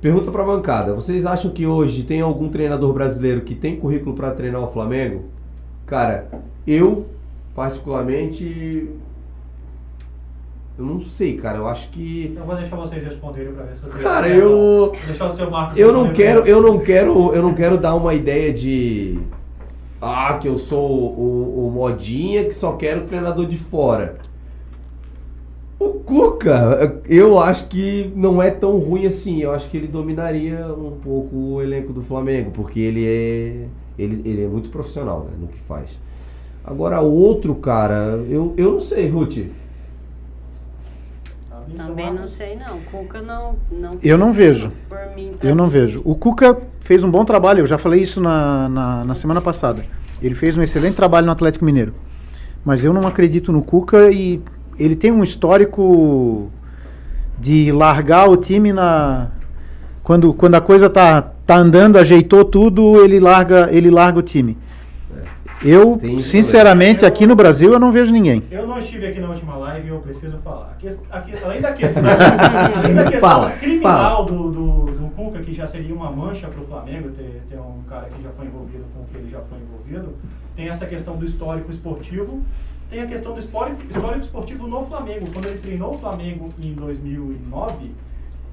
[0.00, 0.92] Pergunta pra bancada.
[0.92, 5.22] Vocês acham que hoje tem algum treinador brasileiro que tem currículo pra treinar o Flamengo?
[5.86, 6.28] Cara,
[6.66, 7.06] eu
[7.54, 8.88] particularmente
[10.76, 11.58] eu não sei, cara.
[11.58, 14.02] Eu acho que Eu vou deixar vocês responderem para ver se vocês.
[14.02, 15.78] Cara, eu- deixar o seu Marcos.
[15.78, 19.20] Eu não quero, eu não quero, eu não quero dar uma ideia de
[20.02, 24.16] ah, que eu sou o, o modinha que só quero treinador de fora.
[25.78, 29.40] O Cuca, eu acho que não é tão ruim assim.
[29.40, 34.22] Eu acho que ele dominaria um pouco o elenco do Flamengo, porque ele é ele,
[34.28, 35.98] ele é muito profissional né, no que faz.
[36.64, 39.38] Agora, o outro cara, eu, eu não sei, Ruth.
[41.76, 42.78] Também não sei, não.
[42.90, 43.56] Cuca não.
[43.70, 44.70] não Eu não vejo.
[45.14, 46.00] Mim, Eu não vejo.
[46.04, 49.84] O Cuca fez um bom trabalho, eu já falei isso na, na, na semana passada.
[50.22, 51.94] Ele fez um excelente trabalho no Atlético Mineiro.
[52.64, 54.40] Mas eu não acredito no Cuca e
[54.78, 56.50] ele tem um histórico
[57.38, 59.28] de largar o time na.
[60.02, 64.56] Quando, quando a coisa tá, tá andando, ajeitou tudo, ele larga, ele larga o time.
[65.64, 68.42] Eu, sinceramente, aqui no Brasil, eu não vejo ninguém.
[68.50, 70.72] Eu não estive aqui na última live e eu preciso falar.
[70.72, 72.02] A ques- a que- além da questão,
[72.76, 76.60] além da questão Fala, criminal do, do, do Cuca, que já seria uma mancha para
[76.60, 79.40] o Flamengo, ter, ter um cara que já foi envolvido com o que ele já
[79.40, 80.14] foi envolvido,
[80.54, 82.42] tem essa questão do histórico esportivo,
[82.90, 85.26] tem a questão do histórico, histórico esportivo no Flamengo.
[85.32, 87.90] Quando ele treinou o Flamengo em 2009,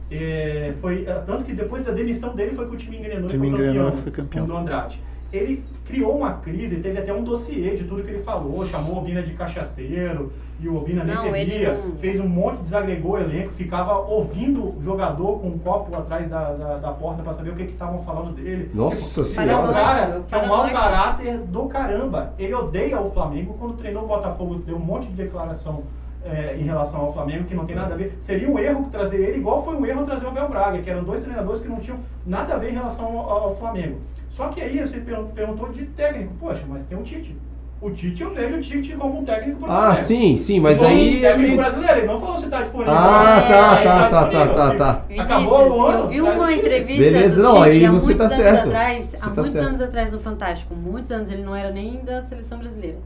[0.10, 3.30] é, foi, é, tanto que depois da demissão dele foi que o time engrenou O
[3.30, 4.45] time foi engrenou campeão, foi campeão.
[4.45, 5.00] do Andrade.
[5.32, 8.97] Ele criou uma crise, teve até um dossiê de tudo que ele falou, chamou o
[8.99, 13.17] Obina de cachaceiro, e o Obina nem Não, bebia, não- fez um monte, desagregou o
[13.17, 17.49] elenco, ficava ouvindo o jogador com um copo atrás da, da, da porta para saber
[17.49, 18.71] o que que estavam falando dele.
[18.73, 19.51] Nossa tipo, Senhora.
[19.51, 22.34] é um cara que é um mau caráter do caramba.
[22.39, 23.56] Ele odeia o Flamengo.
[23.60, 25.84] Quando treinou o Botafogo, deu um monte de declaração
[26.25, 28.17] é, em relação ao Flamengo que não tem nada a ver.
[28.21, 31.03] Seria um erro trazer ele, igual foi um erro trazer o Abel Braga, que eram
[31.03, 33.97] dois treinadores que não tinham nada a ver em relação ao, ao Flamengo.
[34.29, 36.34] Só que aí você per- perguntou de técnico.
[36.39, 37.36] Poxa, mas tem o Tite.
[37.81, 40.05] O Tite, eu vejo o Tite como um técnico Ah, Flamengo.
[40.05, 41.17] sim, sim, mas Como aí.
[41.17, 42.93] um técnico brasileiro, ele não falou se está disponível.
[42.95, 44.91] Ah, É, tá, está tá, tá, tá, tá.
[45.17, 48.15] Acabou Vinícius, o ano, eu vi uma entrevista Beleza, do não, Tite há você muitos
[48.17, 48.67] tá anos certo.
[48.67, 49.67] atrás, Você há tá muitos certo.
[49.67, 52.97] anos atrás no Fantástico, muitos anos, ele não era nem da seleção brasileira.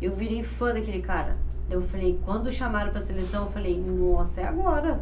[0.00, 1.36] Eu virei fã daquele cara.
[1.70, 5.00] Eu falei, quando chamaram pra seleção, eu falei, nossa, é agora.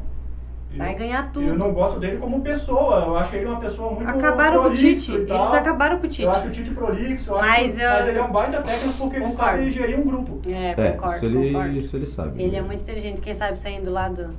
[0.77, 1.47] Vai Eu- ganhar tudo.
[1.47, 3.05] Eu não gosto dele como pessoa.
[3.07, 5.13] Eu acho ele uma pessoa muito Acabaram com o Tite.
[5.13, 6.23] Eles acabaram com o Tite.
[6.25, 7.31] Eu acho que o Tite prolixo.
[7.31, 9.51] Eu acho Mas que- eu- mas ele é um baita técnico porque ele Concordo.
[9.59, 10.41] sabe gerir um grupo.
[10.49, 11.77] É, É, concordo, isso ele, concordo.
[11.79, 12.43] isso ele sabe.
[12.43, 13.21] Ele é muito inteligente.
[13.21, 14.31] Quem sabe saindo lá do...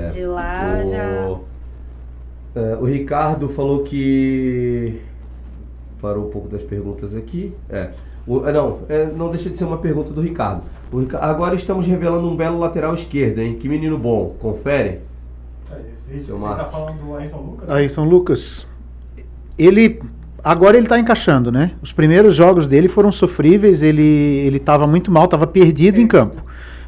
[0.00, 0.08] É.
[0.08, 2.60] De lá o, já...
[2.60, 5.00] é, o Ricardo falou que.
[6.02, 7.52] Parou um pouco das perguntas aqui.
[7.70, 7.90] É.
[8.26, 10.64] O- é, não, é, não deixa de ser uma pergunta do Ricardo.
[10.92, 13.54] O Rica- Agora estamos revelando um belo lateral esquerdo, hein?
[13.54, 14.34] Que menino bom.
[14.40, 14.98] Confere.
[15.70, 16.64] É, Seu você Marcos.
[16.64, 17.70] tá falando do Ayrton Lucas?
[17.70, 18.66] Ayrton Lucas,
[19.58, 20.00] ele
[20.44, 21.70] agora ele está encaixando, né?
[21.80, 26.44] Os primeiros jogos dele foram sofríveis, ele ele estava muito mal, estava perdido em campo.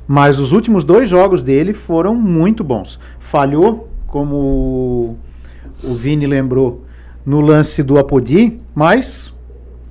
[0.06, 2.98] Mas os últimos dois jogos dele foram muito bons.
[3.18, 5.16] Falhou, como
[5.82, 6.82] o Vini lembrou,
[7.24, 9.32] no lance do Apodi, mas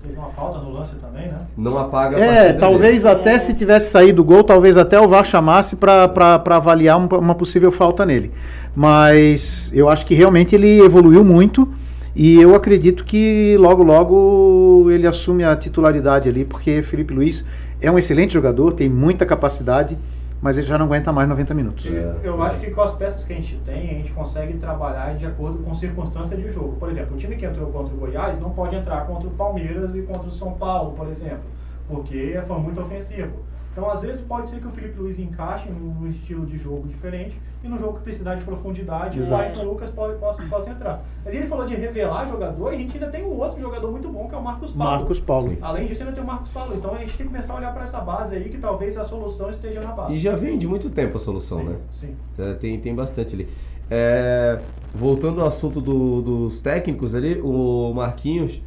[0.04, 1.38] Teve uma falta no lance também, né?
[1.58, 3.16] Não apaga a é, talvez dele.
[3.16, 6.12] até se tivesse saído o gol, talvez até o VAR chamasse para
[6.52, 8.32] avaliar um- uma possível falta nele.
[8.76, 11.68] Mas eu acho que realmente ele evoluiu muito
[12.16, 17.46] e eu acredito que logo logo ele assume a titularidade ali, porque Felipe Luiz
[17.82, 19.98] é um excelente jogador, tem muita capacidade,
[20.44, 21.86] mas ele já não aguenta mais 90 minutos.
[21.86, 22.16] É.
[22.22, 25.26] Eu acho que com as peças que a gente tem, a gente consegue trabalhar de
[25.26, 26.76] acordo com circunstância de jogo.
[26.76, 29.96] Por exemplo, o time que entrou contra o Goiás não pode entrar contra o Palmeiras
[29.96, 31.46] e contra o São Paulo, por exemplo,
[31.88, 33.32] porque foi muito ofensivo.
[33.74, 37.36] Então, às vezes, pode ser que o Felipe Luiz encaixe num estilo de jogo diferente
[37.64, 39.36] e num jogo que precisar de profundidade, o.
[39.36, 41.04] Ayrton Lucas pode, possa, possa entrar.
[41.26, 44.08] Mas ele falou de revelar jogador e a gente ainda tem um outro jogador muito
[44.10, 44.92] bom, que é o Marcos Paulo.
[45.00, 45.58] Marcos Paulo.
[45.60, 46.76] Além disso, ainda tem o Marcos Paulo.
[46.76, 49.04] Então, a gente tem que começar a olhar para essa base aí, que talvez a
[49.04, 50.14] solução esteja na base.
[50.14, 51.76] E já vem de muito tempo a solução, sim, né?
[51.92, 52.16] Sim.
[52.38, 53.50] É, Tem, tem bastante ali.
[53.90, 54.60] É,
[54.94, 58.62] voltando ao assunto do- dos técnicos ali, o Marquinhos,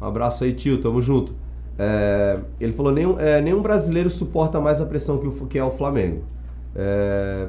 [0.00, 1.34] um abraço aí, tio, tamo junto.
[1.78, 5.64] É, ele falou: nenhum, é, nenhum brasileiro suporta mais a pressão que, o, que é
[5.64, 6.22] o Flamengo.
[6.74, 7.48] É,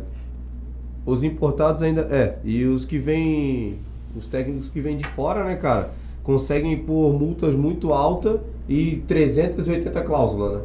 [1.05, 2.01] os importados ainda.
[2.09, 3.79] É, e os que vêm.
[4.15, 5.91] Os técnicos que vêm de fora, né, cara?
[6.23, 10.61] Conseguem impor multas muito altas e 380 cláusulas, né?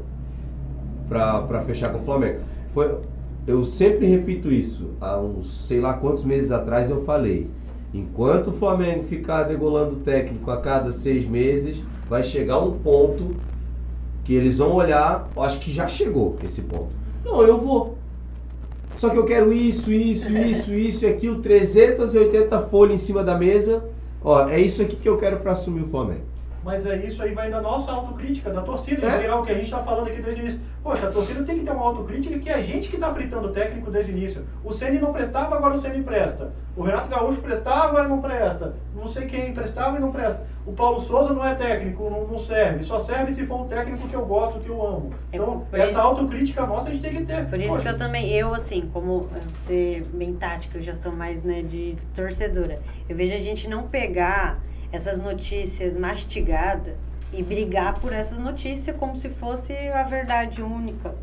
[1.08, 2.40] Pra, pra fechar com o Flamengo.
[2.74, 2.98] Foi,
[3.46, 4.90] eu sempre repito isso.
[5.00, 7.48] Há uns sei lá quantos meses atrás eu falei.
[7.92, 13.36] Enquanto o Flamengo ficar degolando técnico a cada seis meses, vai chegar um ponto
[14.24, 15.28] que eles vão olhar.
[15.36, 16.90] Acho que já chegou esse ponto.
[17.24, 17.96] Não, eu vou.
[18.96, 21.40] Só que eu quero isso, isso, isso, isso e aquilo.
[21.40, 23.84] 380 folhas em cima da mesa.
[24.22, 26.27] Ó, é isso aqui que eu quero para assumir o Flamengo.
[26.64, 29.20] Mas é isso aí vai da nossa autocrítica, da torcida, em É.
[29.20, 30.60] geral, que a gente está falando aqui desde o início.
[30.82, 33.48] Poxa, a torcida tem que ter uma autocrítica que é a gente que está fritando
[33.48, 34.44] o técnico desde o início.
[34.64, 36.52] O Ceni não prestava, agora o Ceni presta.
[36.76, 38.74] O Renato Gaúcho prestava, agora não presta.
[38.94, 40.44] não sei quem é emprestável e não presta.
[40.66, 42.82] O Paulo Souza não é técnico, não, não serve.
[42.82, 45.10] Só serve se for um técnico que eu gosto, que eu amo.
[45.32, 47.46] É Então, por essa isso- autocrítica nossa a gente tem que ter.
[47.48, 51.12] Por isso Olha, que eu também, eu assim, como você bem tática, eu já sou
[51.12, 52.80] mais né, de torcedora.
[53.08, 54.58] Eu vejo a gente não pegar
[54.92, 56.94] essas notícias mastigadas
[57.32, 61.14] e brigar por essas notícias como se fosse a verdade única.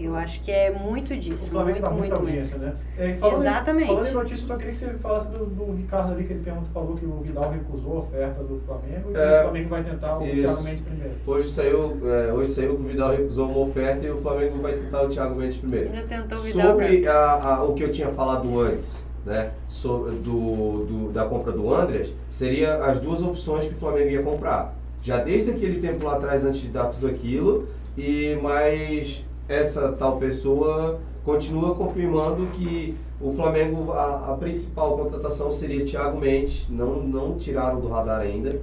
[0.00, 2.72] Eu acho que é muito O disso, Flamengo muito, dá muita muito, audiência, muito.
[2.74, 2.80] né?
[2.98, 3.86] É, e falando em- Exatamente.
[3.86, 6.42] falando em notícia, eu só queria que você falasse do, do Ricardo ali, que ele
[6.42, 9.84] perguntou, falou que o Vidal recusou a oferta do Flamengo e É, o Flamengo vai
[9.84, 10.36] tentar o isso.
[10.42, 11.14] Thiago Mendes primeiro.
[11.26, 14.72] Hoje saiu, é, hoje saiu que o Vidal recusou uma oferta e o Flamengo vai
[14.72, 15.86] tentar o Thiago Mendes primeiro.
[15.92, 17.12] Ainda tentou Vidal Sobre pra...
[17.14, 21.72] a, a- o que eu tinha falado antes, né, sobre, do, do- da compra do
[21.72, 24.74] Andreas, seria as duas opções que o Flamengo ia comprar.
[25.02, 30.16] Já desde aquele tempo lá atrás, antes de dar tudo aquilo, e mais essa tal
[30.16, 37.36] pessoa continua confirmando que o Flamengo, a, a principal contratação seria Thiago Mendes, não, não
[37.36, 38.60] tiraram do radar ainda,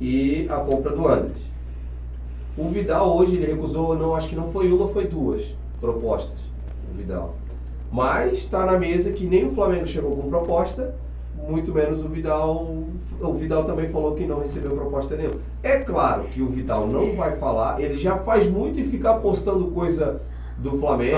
[0.00, 1.38] e a compra do Andreas.
[2.58, 6.38] O Vidal hoje ele recusou, não, acho que não foi uma, foi duas propostas.
[6.92, 7.34] O Vidal.
[7.96, 10.94] Mas está na mesa que nem o Flamengo chegou com proposta,
[11.48, 12.66] muito menos o Vidal.
[13.20, 15.36] O Vidal também falou que não recebeu proposta nenhuma.
[15.62, 19.68] É claro que o Vidal não vai falar, ele já faz muito e ficar postando
[19.72, 20.20] coisa
[20.58, 21.16] do Flamengo,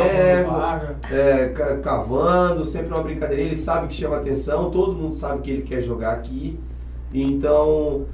[1.13, 3.43] é, ca- cavando, sempre uma brincadeira.
[3.43, 6.59] Ele sabe que chama atenção, todo mundo sabe que ele quer jogar aqui.
[7.13, 8.05] Então,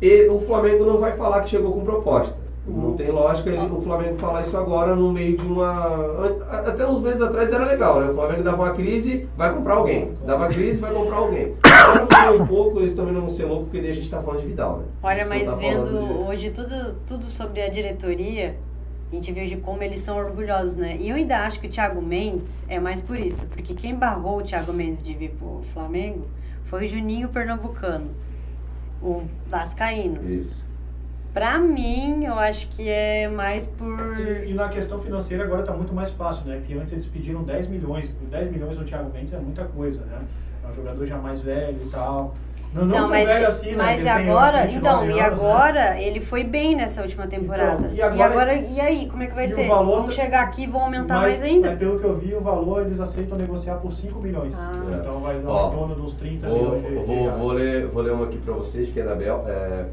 [0.00, 2.36] e- o Flamengo não vai falar que chegou com proposta.
[2.64, 6.36] Não tem lógica o Flamengo falar isso agora no meio de uma.
[6.48, 8.08] Até uns meses atrás era legal, né?
[8.10, 10.12] O Flamengo dava uma crise, vai comprar alguém.
[10.24, 11.54] Dava crise, vai comprar alguém.
[11.64, 14.40] Agora um pouco, eles também não vão ser loucos, porque daí a gente tá falando
[14.42, 14.84] de Vidal, né?
[15.02, 18.56] Olha, mas tá vendo de- hoje tudo, tudo sobre a diretoria,
[19.10, 20.96] a gente viu de como eles são orgulhosos, né?
[21.00, 24.38] E eu ainda acho que o Thiago Mendes é mais por isso, porque quem barrou
[24.38, 26.26] o Thiago Mendes de vir pro Flamengo
[26.62, 28.06] foi o Juninho Pernambucano,
[29.02, 29.20] o
[29.50, 30.22] Vascaíno.
[30.30, 30.64] Isso.
[31.32, 34.18] Pra mim, eu acho que é mais por.
[34.20, 36.56] E, e na questão financeira agora está muito mais fácil, né?
[36.58, 38.08] Porque antes eles pediram 10 milhões.
[38.10, 40.18] Por 10 milhões no Thiago Mendes é muita coisa, né?
[40.64, 42.34] É um jogador já mais velho e tal.
[42.74, 43.76] Não, não, Não, mas, velho assim, né?
[43.76, 45.22] mas Ele tem agora, 29 então, e anos, né?
[45.44, 47.86] agora ele foi bem nessa última temporada.
[47.86, 49.68] Então, e e, agora- agora, e aí, como é que vai e ser?
[49.68, 51.68] Vão tá- chegar aqui e vão aumentar mas, mais ainda?
[51.68, 54.54] Mas pelo que eu vi, o valor eles aceitam negociar por 5 milhões.
[54.56, 54.72] Ah.
[55.00, 57.38] Então vai dar em torno dos 30 Vou, milhões de, de vou, reais.
[57.38, 59.44] vou, ler, vou ler uma aqui para vocês, que é da Bel.
[59.46, 59.84] É,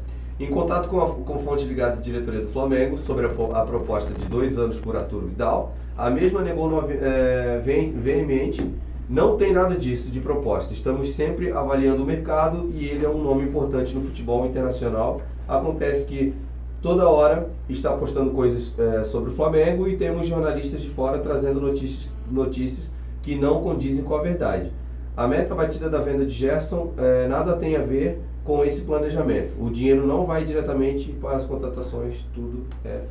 [0.44, 4.12] em contato com, a, com fonte ligada à diretoria do Flamengo sobre a, a proposta
[4.14, 8.64] de dois anos por Arturo Vidal, a mesma negou nove- é, ve- veemente.
[9.08, 10.72] Não tem nada disso de proposta.
[10.72, 15.20] Estamos sempre avaliando o mercado e ele é um nome importante no futebol internacional.
[15.48, 16.32] Acontece que
[16.80, 21.60] toda hora está postando coisas é, sobre o Flamengo e temos jornalistas de fora trazendo
[21.60, 24.70] notícias, notícias que não condizem com a verdade.
[25.16, 29.54] A meta batida da venda de Gerson eh, nada tem a ver com esse planejamento.
[29.62, 33.04] O dinheiro não vai diretamente para as contratações, tudo é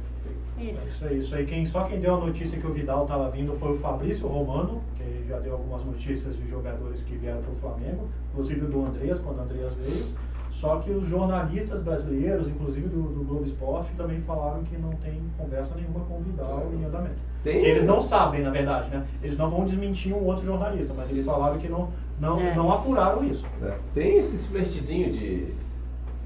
[0.60, 0.92] É Isso.
[0.96, 1.46] Isso aí, isso aí.
[1.46, 4.82] Quem, só quem deu a notícia que o Vidal estava vindo foi o Fabrício Romano,
[4.98, 9.20] que já deu algumas notícias de jogadores que vieram para o Flamengo, inclusive do Andreas,
[9.20, 10.06] quando o Andreas veio.
[10.52, 15.22] Só que os jornalistas brasileiros, inclusive do, do Globo Esporte, também falaram que não tem
[15.38, 17.16] conversa nenhuma com o Vidal em andamento.
[17.42, 19.06] Tem- Eles não sabem, na verdade, né?
[19.24, 21.88] Eles não vão desmentir um outro jornalista, mas eles falaram que não,
[22.20, 22.56] não, É.
[22.56, 23.46] não apuraram isso.
[23.62, 23.76] né?
[23.94, 25.48] Tem esses flertezinhos de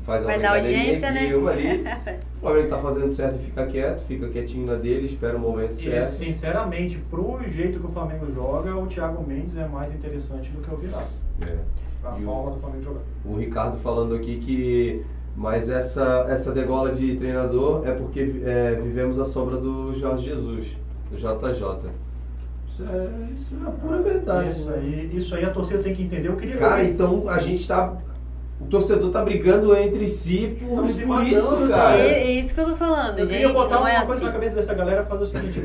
[0.03, 1.27] faz Vai dar audiência, né?
[1.29, 1.84] ali.
[2.43, 5.71] O Flamengo tá fazendo certo e fica quieto, fica quietinho na dele, espera o momento
[5.79, 6.10] E, certo.
[6.12, 10.73] sinceramente, pro jeito que o Flamengo joga, o Thiago Mendes é mais interessante do que
[10.73, 11.08] o Vidal.
[11.41, 11.56] É.
[12.06, 12.99] A E o- forma do Flamengo jogar.
[13.23, 15.06] O Ricardo falando aqui que
[15.38, 20.75] mas essa, essa degola de treinador é porque é, vivemos a sombra do Jorge Jesus,
[21.10, 21.89] do JJ.
[22.73, 24.49] Isso é, isso é a pura verdade.
[24.49, 24.77] Isso né?
[24.77, 26.27] aí, isso aí a torcida tem que entender.
[26.27, 26.57] Eu queria.
[26.57, 27.95] Cara, então a gente tá.
[28.63, 31.69] O torcedor tá brigando entre si por, se por matando, isso, cara.
[31.69, 31.97] cara.
[31.99, 33.38] É, é isso que eu tô falando, eu gente.
[33.38, 34.26] queria botar Não uma é coisa assim.
[34.26, 35.60] na cabeça dessa galera e fazer o seguinte: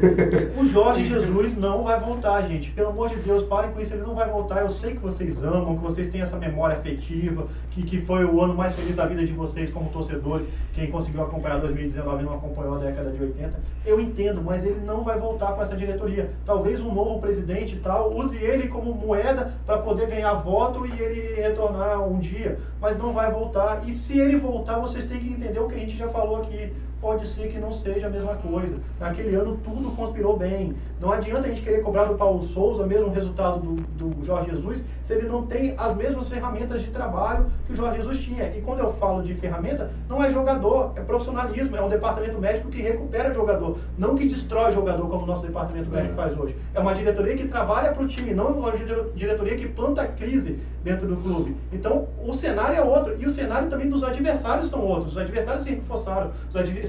[0.59, 2.71] o Jorge Jesus não vai voltar, gente.
[2.71, 4.61] Pelo amor de Deus, parem com isso, ele não vai voltar.
[4.61, 8.43] Eu sei que vocês amam, que vocês têm essa memória afetiva, que, que foi o
[8.43, 10.47] ano mais feliz da vida de vocês como torcedores.
[10.75, 13.59] Quem conseguiu acompanhar 2019 não acompanhou a década de 80.
[13.85, 16.31] Eu entendo, mas ele não vai voltar com essa diretoria.
[16.45, 21.01] Talvez um novo presidente e tal use ele como moeda para poder ganhar voto e
[21.01, 23.87] ele retornar um dia, mas não vai voltar.
[23.87, 26.73] E se ele voltar, vocês têm que entender o que a gente já falou aqui.
[27.01, 28.79] Pode ser que não seja a mesma coisa.
[28.99, 30.75] Naquele ano tudo conspirou bem.
[31.01, 34.51] Não adianta a gente querer cobrar do Paulo Souza o mesmo resultado do, do Jorge
[34.51, 38.55] Jesus se ele não tem as mesmas ferramentas de trabalho que o Jorge Jesus tinha.
[38.57, 42.69] E quando eu falo de ferramenta, não é jogador, é profissionalismo, é um departamento médico
[42.69, 46.55] que recupera jogador, não que destrói jogador como o nosso departamento médico faz hoje.
[46.75, 48.73] É uma diretoria que trabalha para o time, não uma
[49.15, 51.57] diretoria que planta crise dentro do clube.
[51.73, 53.17] Então, o cenário é outro.
[53.19, 55.13] E o cenário também dos adversários são outros.
[55.13, 56.88] Os adversários se reforçaram, os adversários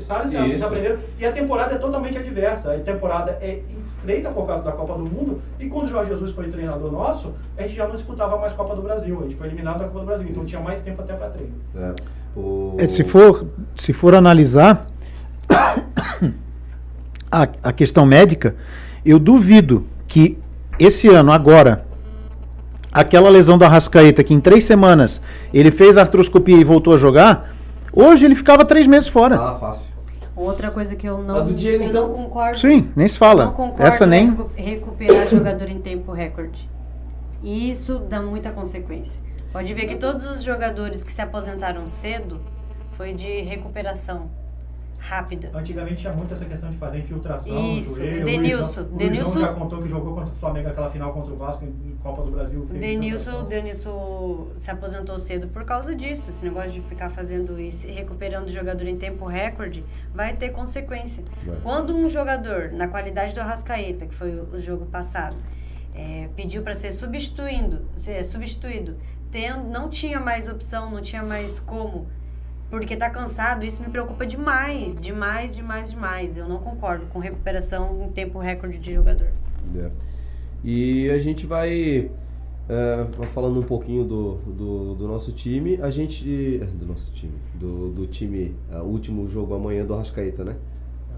[0.64, 1.00] aprenderam.
[1.18, 2.74] E a temporada é totalmente adversa.
[2.74, 5.41] A temporada é estreita por causa da Copa do Mundo.
[5.60, 8.76] E quando o Jorge Jesus foi treinador nosso, a gente já não disputava mais Copa
[8.76, 9.18] do Brasil.
[9.20, 10.28] A gente foi eliminado da Copa do Brasil.
[10.30, 11.54] Então tinha mais tempo até para treino.
[11.76, 11.93] É.
[12.36, 12.76] O...
[12.78, 13.47] É, se, for,
[13.78, 14.88] se for analisar
[17.32, 18.56] a, a questão médica,
[19.06, 20.38] eu duvido que
[20.80, 21.86] esse ano, agora,
[22.91, 25.22] aquela lesão do Arrascaeta, que em três semanas
[25.54, 27.54] ele fez a artroscopia e voltou a jogar,
[27.91, 29.36] hoje ele ficava três meses fora.
[29.36, 29.89] Ah, fácil.
[30.40, 32.08] Outra coisa que eu não, A do Diego, eu então?
[32.08, 32.58] não concordo.
[32.58, 33.46] Sim, nem se fala.
[33.46, 34.26] Não concordo Essa nem.
[34.26, 36.70] em recu- recuperar jogador em tempo recorde.
[37.44, 39.22] E isso dá muita consequência.
[39.52, 42.40] Pode ver que todos os jogadores que se aposentaram cedo
[42.92, 44.30] foi de recuperação
[45.00, 45.50] rápida.
[45.54, 47.78] Antigamente tinha muito essa questão de fazer infiltração.
[47.78, 48.22] Isso, joelho.
[48.22, 48.82] o Denilson.
[48.82, 51.64] O Luizão, Denilson- já contou que jogou contra o Flamengo aquela final contra o Vasco
[51.66, 52.66] em Copa do Brasil.
[52.66, 53.45] Denilson.
[53.45, 56.30] Denilson se aposentou cedo por causa disso.
[56.30, 59.84] Esse negócio de ficar fazendo isso e recuperando o jogador em tempo recorde
[60.14, 61.24] vai ter consequência.
[61.45, 61.58] Vai.
[61.64, 65.36] Quando um jogador, na qualidade do Arrascaeta, que foi o, o jogo passado,
[65.95, 68.95] é, pediu para ser substituindo, ser substituído,
[69.32, 72.08] tendo, não tinha mais opção, não tinha mais como,
[72.70, 76.38] porque tá cansado, isso me preocupa demais, demais, demais, demais.
[76.38, 79.28] Eu não concordo com recuperação em tempo recorde de jogador.
[79.76, 79.89] É.
[80.63, 82.11] E a gente vai
[82.70, 85.80] é, falando um pouquinho do, do, do nosso time.
[85.82, 86.59] A gente.
[86.74, 87.34] Do nosso time.
[87.55, 88.55] Do, do time.
[88.72, 90.55] é, O último jogo amanhã do Arrascaeta, né?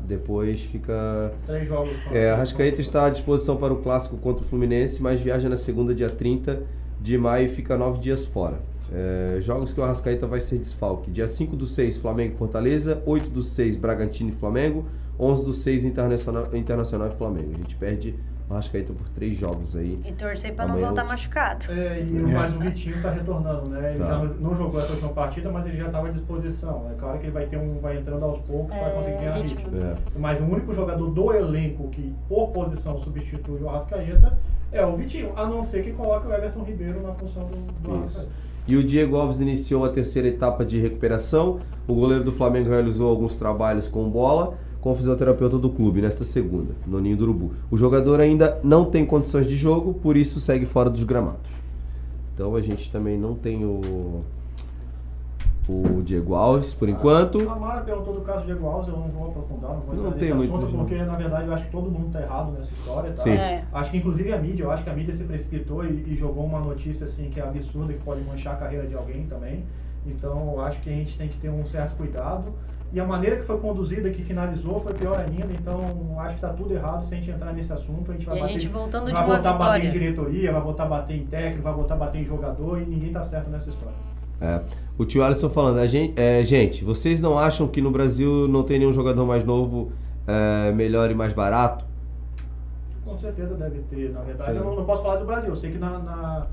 [0.08, 1.34] Depois fica.
[1.45, 1.91] Três jogos.
[2.12, 2.32] É.
[2.32, 6.10] Arrascaeta está à disposição para o clássico contra o Fluminense, mas viaja na segunda, dia
[6.10, 6.64] 30
[7.02, 8.60] de maio e fica nove dias fora.
[8.94, 11.10] É, jogos que o Arrascaeta vai ser desfalque.
[11.10, 13.02] Dia 5 do 6, Flamengo e Fortaleza.
[13.06, 14.86] 8 do 6, Bragantino e Flamengo.
[15.20, 17.52] 11 do 6, Internacional, Internacional e Flamengo.
[17.54, 18.16] A gente perde
[18.50, 19.98] o Arrascaeta por três jogos aí.
[20.06, 21.72] E torcer para não voltar machucado.
[21.72, 23.92] É, e o mais o Vitinho está retornando, né?
[23.92, 24.08] Ele Tá.
[24.10, 26.89] já não, não jogou essa última partida, mas ele já estava à disposição.
[26.92, 29.36] É claro que ele vai ter um, vai entrando aos poucos para É, conseguir ganhar
[29.38, 29.58] ritmo.
[29.60, 29.78] ritmo.
[29.78, 29.96] É.
[30.20, 34.38] Mas o único jogador do elenco que por posição substitui o Arrascaeta
[34.72, 37.96] é o Vitinho, a não ser que coloque o Everton Ribeiro na função do, do.
[37.96, 38.28] Arrascaeta.
[38.68, 41.59] E o Diego Alves iniciou a terceira etapa de recuperação.
[41.88, 46.26] O goleiro do Flamengo realizou alguns trabalhos com bola com o fisioterapeuta do clube nesta
[46.26, 47.51] segunda, no Ninho do Urubu.
[47.70, 51.51] O jogador ainda não tem condições de jogo, por isso segue fora dos gramados.
[52.34, 54.24] Então a gente também não tem o,
[55.68, 57.47] o Diego Alves por enquanto.
[57.49, 60.07] A Mara perguntou do caso de Diego Alves, eu não vou aprofundar, não vou Não
[60.07, 62.51] entrar tem nesse muito assunto, porque na verdade eu acho que todo mundo está errado
[62.51, 63.24] nessa história, tá?
[63.24, 63.32] Sim.
[63.32, 63.64] É.
[63.72, 66.45] Acho que inclusive a mídia, eu acho que a mídia se precipitou e, e jogou
[66.45, 69.64] uma notícia assim que é absurda, que pode manchar a carreira de alguém também.
[70.05, 72.51] Então eu acho que a gente tem que ter um certo cuidado.
[72.93, 75.53] E a maneira que foi conduzida, que finalizou, foi pior ainda.
[75.53, 75.80] Então
[76.20, 78.12] acho que está tudo errado se a gente entrar nesse assunto.
[78.12, 79.91] A gente vai E a bater, gente voltando de vai uma voltar a bater em
[79.91, 83.14] diretoria, vai voltar a bater em técnico, vai voltar a bater em jogador e ninguém
[83.14, 83.95] tá certo nessa história.
[84.41, 84.59] É.
[85.02, 88.62] O tio Alisson falando, a gente, é, gente, vocês não acham que no Brasil não
[88.62, 89.91] tem nenhum jogador mais novo,
[90.28, 91.84] é, melhor e mais barato?
[93.04, 94.12] Com certeza deve ter.
[94.12, 94.60] Na verdade, É.
[94.60, 95.49] eu não, não posso falar do Brasil.
[95.49, 96.45] Eu sei que na, na-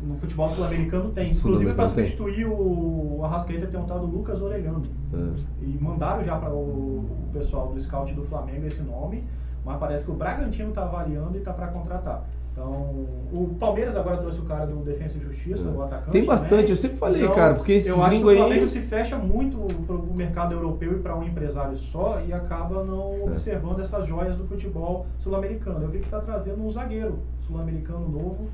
[0.00, 1.32] no futebol sul-americano tem.
[1.32, 4.82] Inclusive, para substituir o, o Arrascaeta, tem um tal do Lucas Orelhano.
[5.12, 5.64] É.
[5.64, 9.24] E mandaram já para o, o pessoal do scout do Flamengo esse nome,
[9.64, 12.24] mas parece que o Bragantino está avaliando e está para contratar.
[12.52, 12.70] Então,
[13.32, 15.70] o Palmeiras agora trouxe o cara do Defensa e Justiça, É.
[15.72, 16.10] o atacante.
[16.10, 16.72] Tem bastante, né?
[16.72, 18.68] eu sempre falei, Então, cara, porque eu acho que gringos o Flamengo aí.
[18.68, 19.56] se fecha muito
[19.86, 23.22] para o mercado europeu e para um empresário só e acaba não É.
[23.24, 25.82] observando essas joias do futebol sul-americano.
[25.84, 28.50] Eu vi que está trazendo um zagueiro sul-americano novo,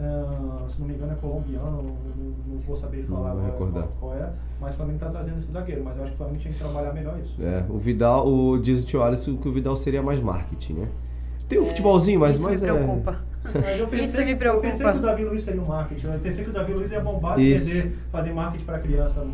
[0.00, 3.46] eh, se não me engano é colombiano, não, não- não vou saber Não falar vou
[3.46, 4.30] agora qual, qual é,
[4.60, 5.82] mas o Flamengo está trazendo esse zagueiro.
[5.84, 7.36] Mas eu acho que o Flamengo tinha que trabalhar melhor isso.
[7.42, 10.88] É, o Vidal, o, diz o tio Alisson que o Vidal seria mais marketing, né?
[11.48, 12.72] Tem o futebolzinho, mas, Isso mas me é.
[12.72, 13.30] preocupa.
[13.54, 14.66] Mas eu pensei, Isso me Eu preocupa.
[14.68, 16.06] pensei que o Davi Luiz seria um marketing.
[16.08, 19.26] Eu pensei que o Davi Luiz ia bombar e vender, fazer marketing para criança.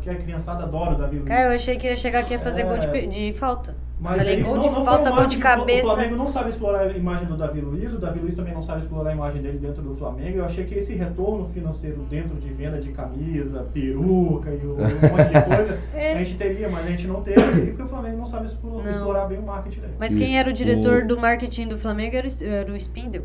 [0.00, 1.28] Que a criançada adora o Davi Luiz.
[1.28, 2.64] Cara, eu achei que ia chegar aqui a fazer É.
[2.64, 3.76] gol de, pe- de falta.
[4.02, 5.86] Mas Falei, ele gol não- de não falta, gol de cabeça.
[5.86, 8.60] O Flamengo não sabe explorar a imagem do Davi Luiz, o Davi Luiz também não
[8.60, 10.38] sabe explorar a imagem dele dentro do Flamengo.
[10.38, 14.88] Eu achei que esse retorno financeiro dentro de venda de camisa, peruca e um monte
[15.28, 16.14] de coisa, É.
[16.14, 18.98] a gente teria, mas a gente não teve, porque o Flamengo não sabe explorar, Não.
[18.98, 19.92] explorar bem o marketing dele.
[20.00, 23.22] Mas quem era o diretor O- do marketing do Flamengo era o, era o Spindle.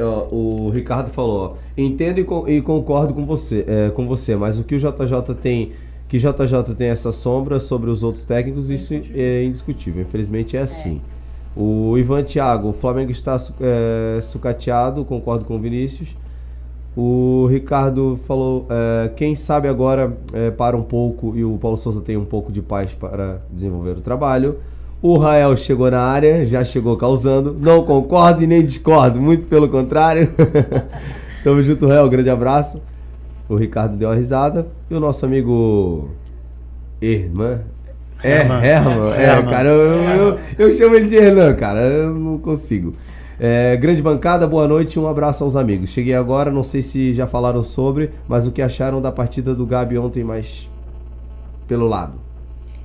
[0.00, 4.58] Ó, O Ricardo falou, ó, entendo e, e concordo com você, é, com você, mas
[4.58, 5.72] o que o JJ tem
[6.08, 10.02] que JJ tem essa sombra sobre os outros técnicos, isso é indiscutível.
[10.02, 11.00] Infelizmente é assim.
[11.54, 16.16] O Ivan Thiago, o Flamengo está é, sucateado, concordo com o Vinícius.
[16.96, 22.00] O Ricardo falou, é, quem sabe agora é, para um pouco e o Paulo Souza
[22.00, 24.58] tem um pouco de paz para desenvolver o trabalho.
[25.00, 27.56] O Rael chegou na área, já chegou causando.
[27.60, 30.30] Não concordo e nem discordo, muito pelo contrário.
[31.44, 32.80] Tamo junto, Rael, grande abraço.
[33.48, 34.66] O Ricardo deu uma risada.
[34.90, 36.10] E o nosso amigo
[37.00, 37.60] Herman.
[38.22, 38.64] É, Herman.
[38.64, 39.12] Herman.
[39.12, 39.50] É, Herman.
[39.50, 41.80] cara, eu, eu, eu chamo ele de Hernan, cara.
[41.80, 42.94] Eu não consigo.
[43.40, 45.90] É, grande bancada, boa noite um abraço aos amigos.
[45.90, 49.64] Cheguei agora, não sei se já falaram sobre, mas o que acharam da partida do
[49.64, 50.68] Gabi ontem mais
[51.68, 52.27] pelo lado?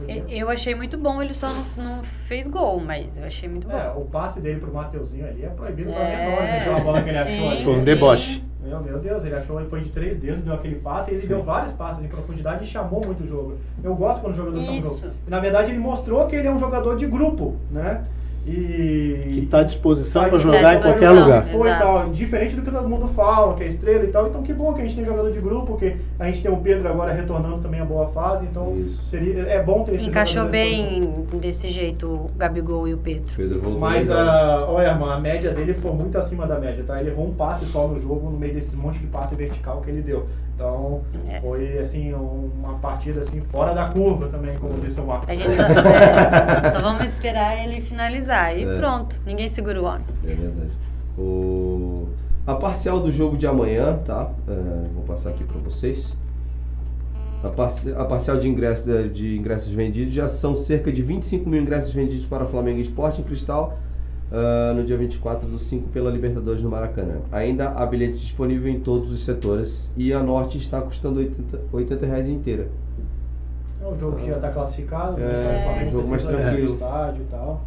[0.07, 3.67] E- Eu achei muito bom, ele só não, não fez gol, mas eu achei muito
[3.67, 3.77] bom.
[3.77, 6.59] É, o passe dele pro Mateuzinho ali é proibido pra É, menor, né?
[6.59, 7.63] Aquela bola que ele achou sim, ali.
[7.63, 7.85] Foi um sim.
[7.85, 8.43] deboche.
[8.63, 11.27] Meu, meu Deus, ele achou, ele foi de três dedos, deu aquele passe, e ele
[11.27, 13.57] deu vários passes em profundidade e chamou muito o jogo.
[13.83, 15.13] Eu gosto quando o jogador chama o jogo.
[15.27, 18.03] Na verdade, ele mostrou que ele é um jogador de grupo, né?
[18.45, 19.29] E...
[19.33, 21.19] Que está à disposição Tá para à jogar em qualquer disposição.
[21.19, 21.45] lugar.
[21.45, 24.27] Foi tal, diferente do que todo mundo fala, que é estrela e tal.
[24.27, 26.57] Então que bom que a gente tem jogador de grupo, que a gente tem o
[26.57, 29.05] Pedro agora retornando também a boa fase, então Isso.
[29.05, 33.33] seria é bom ter esse Encaixou bem desse jeito o Gabigol e o Pedro.
[33.35, 36.99] Pedro voltou Mas a, olha, mano, a média dele foi muito acima da média, tá?
[36.99, 39.89] Ele errou um passe só no jogo, no meio desse monte de passe vertical que
[39.89, 40.27] ele deu.
[40.55, 41.41] Então, É.
[41.41, 45.29] foi assim, um- uma partida assim fora da curva também, como disse o Marcos.
[45.29, 48.55] A gente só, é, só vamos esperar ele finalizar.
[48.57, 48.75] E É.
[48.75, 50.05] pronto, ninguém segura o homem.
[50.23, 50.71] É verdade.
[51.17, 52.07] O...
[52.45, 54.29] A parcial do jogo de amanhã, tá?
[54.47, 54.53] É,
[54.93, 56.15] vou passar aqui para vocês.
[57.43, 61.49] A, parce- a parcial de, ingresso, de- de ingressos vendidos já são cerca de 25
[61.49, 63.77] mil ingressos vendidos para Flamengo e Sport em Cristal
[64.33, 67.19] ah, no dia 24 do 5 pela Libertadores no Maracanã.
[67.31, 72.05] Ainda há bilhete disponível em todos os setores e a Norte está custando 80, 80
[72.05, 72.67] reais inteira.
[73.81, 75.59] É um jogo que já está classificado, É, né?
[75.59, 76.73] o Flamengo um jogo mais tranquilo.
[76.73, 77.61] estádio e tal.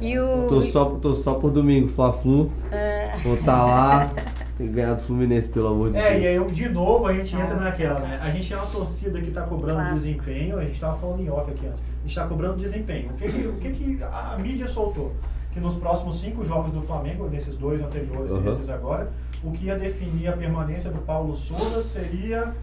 [0.00, 0.46] E o.
[0.48, 2.50] Tô só, tô só por domingo, Fla-Flu.
[2.70, 4.10] É, Vou estar lá.
[4.58, 6.22] Tem que ganhar do Fluminense, pelo amor de É, Deus.
[6.22, 8.18] e aí de novo a gente entra Nossa, naquela, né?
[8.22, 10.00] A gente é uma torcida que está cobrando Clássico.
[10.00, 13.10] desempenho, a gente estava falando em off aqui antes, a gente está cobrando desempenho.
[13.10, 15.12] O que, que, o que, que a mídia soltou?
[15.52, 18.38] Que nos próximos cinco jogos do Flamengo, nesses dois anteriores Uhum.
[18.38, 19.10] e nesses agora,
[19.44, 22.54] o que ia definir a permanência do Paulo Souza seria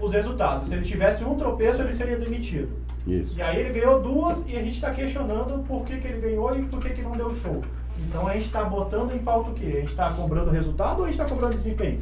[0.00, 0.68] os resultados.
[0.68, 2.70] Se ele tivesse um tropeço, ele seria demitido.
[3.06, 3.36] Isso.
[3.38, 6.56] E aí ele ganhou duas e a gente está questionando por que, que ele ganhou
[6.58, 7.62] e por que, que não deu show.
[8.08, 9.66] Então a gente está botando em pauta o quê?
[9.66, 12.00] A gente está cobrando resultado ou a gente está cobrando desempenho?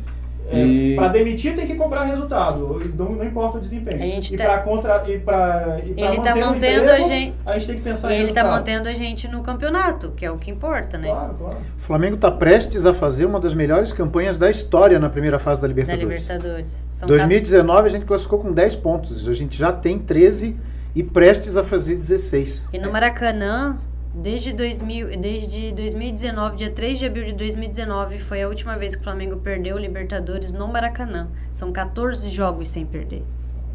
[0.52, 4.02] E- Para demitir tem que cobrar resultado, não, não importa o desempenho.
[4.02, 7.34] A gente e tá- para contra e para Ele tá o mantendo emprego, a gente-
[7.46, 8.50] a gente tem que pensar e em ele tá resultado.
[8.58, 11.08] mantendo a gente no campeonato, que é o que importa, né?
[11.08, 11.56] Claro, claro.
[11.78, 15.60] O Flamengo está prestes a fazer uma das melhores campanhas da história na primeira fase
[15.60, 16.22] da Da Libertadores.
[16.22, 16.88] Libertadores.
[16.90, 19.28] São 2019 a gente classificou com 10 pontos.
[19.28, 20.56] A gente já tem 13
[20.96, 22.66] e prestes a fazer 16.
[22.72, 23.78] E no Maracanã,
[24.14, 29.00] desde, 2000, desde 2019, dia 3 de abril de 2019, foi a última vez que
[29.00, 31.28] o Flamengo perdeu o Libertadores no Maracanã.
[31.52, 33.22] São 14 jogos sem perder.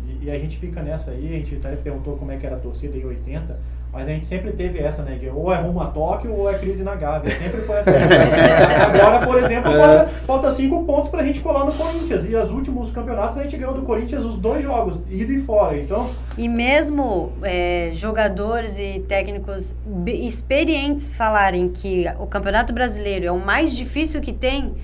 [0.08, 2.56] E, e a gente fica nessa aí, a gente até perguntou como é que era
[2.56, 3.60] a torcida em 80,
[3.96, 5.16] mas a gente sempre teve essa, né?
[5.16, 7.34] De ou é rumo a Tóquio ou é crise na Gávea.
[7.38, 7.92] Sempre foi assim.
[8.94, 12.26] Agora, por exemplo, falta, falta cinco pontos pra gente colar no Corinthians.
[12.26, 15.78] E os últimos campeonatos a gente ganhou do Corinthians os dois jogos, ida e fora.
[15.78, 19.74] Então, E mesmo é, jogadores e técnicos
[20.06, 24.76] experientes falarem que o Campeonato Brasileiro é o mais difícil que tem,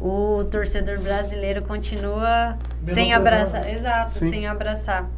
[0.00, 2.56] o torcedor brasileiro continua
[2.86, 3.68] sem abraçar.
[3.68, 4.30] Exato, Sim.
[4.30, 5.10] sem abraçar.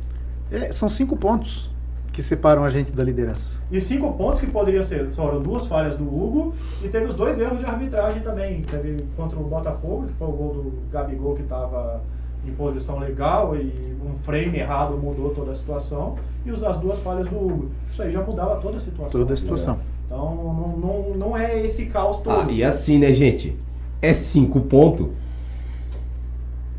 [0.50, 1.75] É, são cinco pontos
[2.16, 3.58] que separam a gente da liderança.
[3.70, 7.38] E cinco pontos que poderiam ser, foram duas falhas do Hugo e teve os dois
[7.38, 8.62] erros de arbitragem também.
[8.62, 12.00] Teve contra o Botafogo, que foi o gol do Gabigol que estava
[12.48, 16.16] em posição legal e um frame errado mudou toda a situação.
[16.46, 17.68] E os- as duas falhas do Hugo.
[17.92, 19.20] Isso aí já mudava toda a situação.
[19.20, 19.78] Toda a situação.
[20.06, 22.48] Então não, não, não é esse caos todo.
[22.48, 23.54] Ah, e assim, né, gente?
[24.00, 25.08] É cinco pontos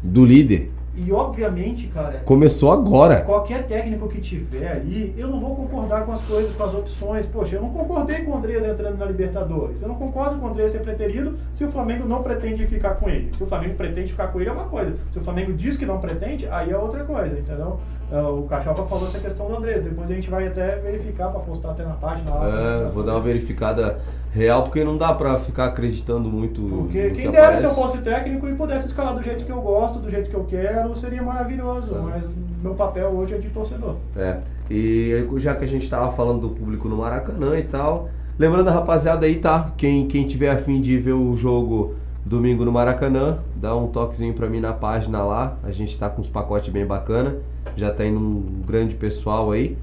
[0.01, 0.71] do líder.
[0.97, 3.21] E obviamente, cara, Começou agora.
[3.21, 7.25] Qualquer técnico que tiver ali, eu não vou concordar com as coisas, com as opções.
[7.27, 9.79] Poxa, eu não concordei com o Andrés entrando na Libertadores.
[9.81, 13.07] Eu não concordo com o Andrés ser preterido se o Flamengo não pretende ficar com
[13.07, 13.31] ele.
[13.35, 14.95] Se o Flamengo pretende ficar com ele é uma coisa.
[15.11, 17.79] Se o Flamengo diz que não pretende, aí é outra coisa, entendeu?
[18.11, 19.83] É, O Cachopa falou essa questão do Andrés.
[19.83, 22.47] Depois a gente vai até verificar para postar até na página lá.
[22.47, 23.99] É, pra vou dar uma verificada
[24.31, 27.61] real, porque não dá pra ficar acreditando muito Porque quem que dera aparece.
[27.61, 30.35] se eu fosse técnico e pudesse escalar do jeito que eu gosto, do jeito que
[30.35, 31.95] eu quero, seria maravilhoso.
[32.03, 32.23] Mas
[32.61, 33.95] meu papel hoje é de torcedor.
[34.15, 34.37] É.
[34.69, 38.71] E já que a gente tava falando do público no Maracanã e tal, lembrando a
[38.73, 39.71] rapaziada aí, tá?
[39.77, 41.95] Quem, quem tiver afim de ver o jogo
[42.27, 45.57] Domingo no Maracanã, dá um toquezinho pra mim na página lá.
[45.63, 47.37] A gente tá com uns pacotes bem bacana.
[47.77, 49.77] Já tá indo um grande pessoal aí.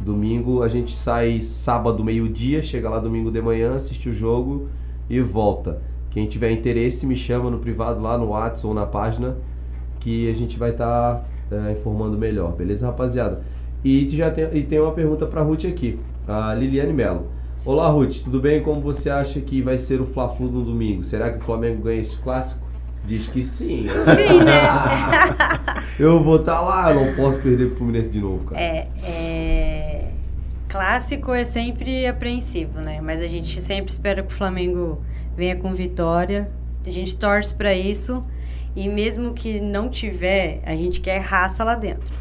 [0.00, 4.68] Domingo a gente sai sábado meio-dia, chega lá domingo de manhã, assiste o jogo
[5.08, 5.80] e volta.
[6.10, 9.36] Quem tiver interesse me chama no privado lá no WhatsApp ou na página
[10.00, 13.42] que a gente vai estar tá, é, informando melhor, beleza, rapaziada?
[13.84, 17.35] E já tem, e tem uma pergunta para Ruth aqui, a Liliane Melo.
[17.66, 18.62] Olá, Ruth, tudo bem?
[18.62, 21.02] Como você acha que vai ser o Fla-Flu no domingo?
[21.02, 22.64] Será que o Flamengo ganha este clássico?
[23.04, 23.88] Diz que sim.
[23.88, 24.62] Sim, né?
[25.98, 28.60] eu vou estar tá lá, eu não posso perder pro Fluminense de novo, cara.
[28.62, 30.12] É, é...
[30.68, 33.00] Clássico é sempre apreensivo, né?
[33.00, 35.02] Mas a gente sempre espera que o Flamengo
[35.36, 36.48] venha com vitória.
[36.86, 38.24] A gente torce para isso.
[38.76, 42.14] E mesmo que não tiver, a gente quer raça lá dentro.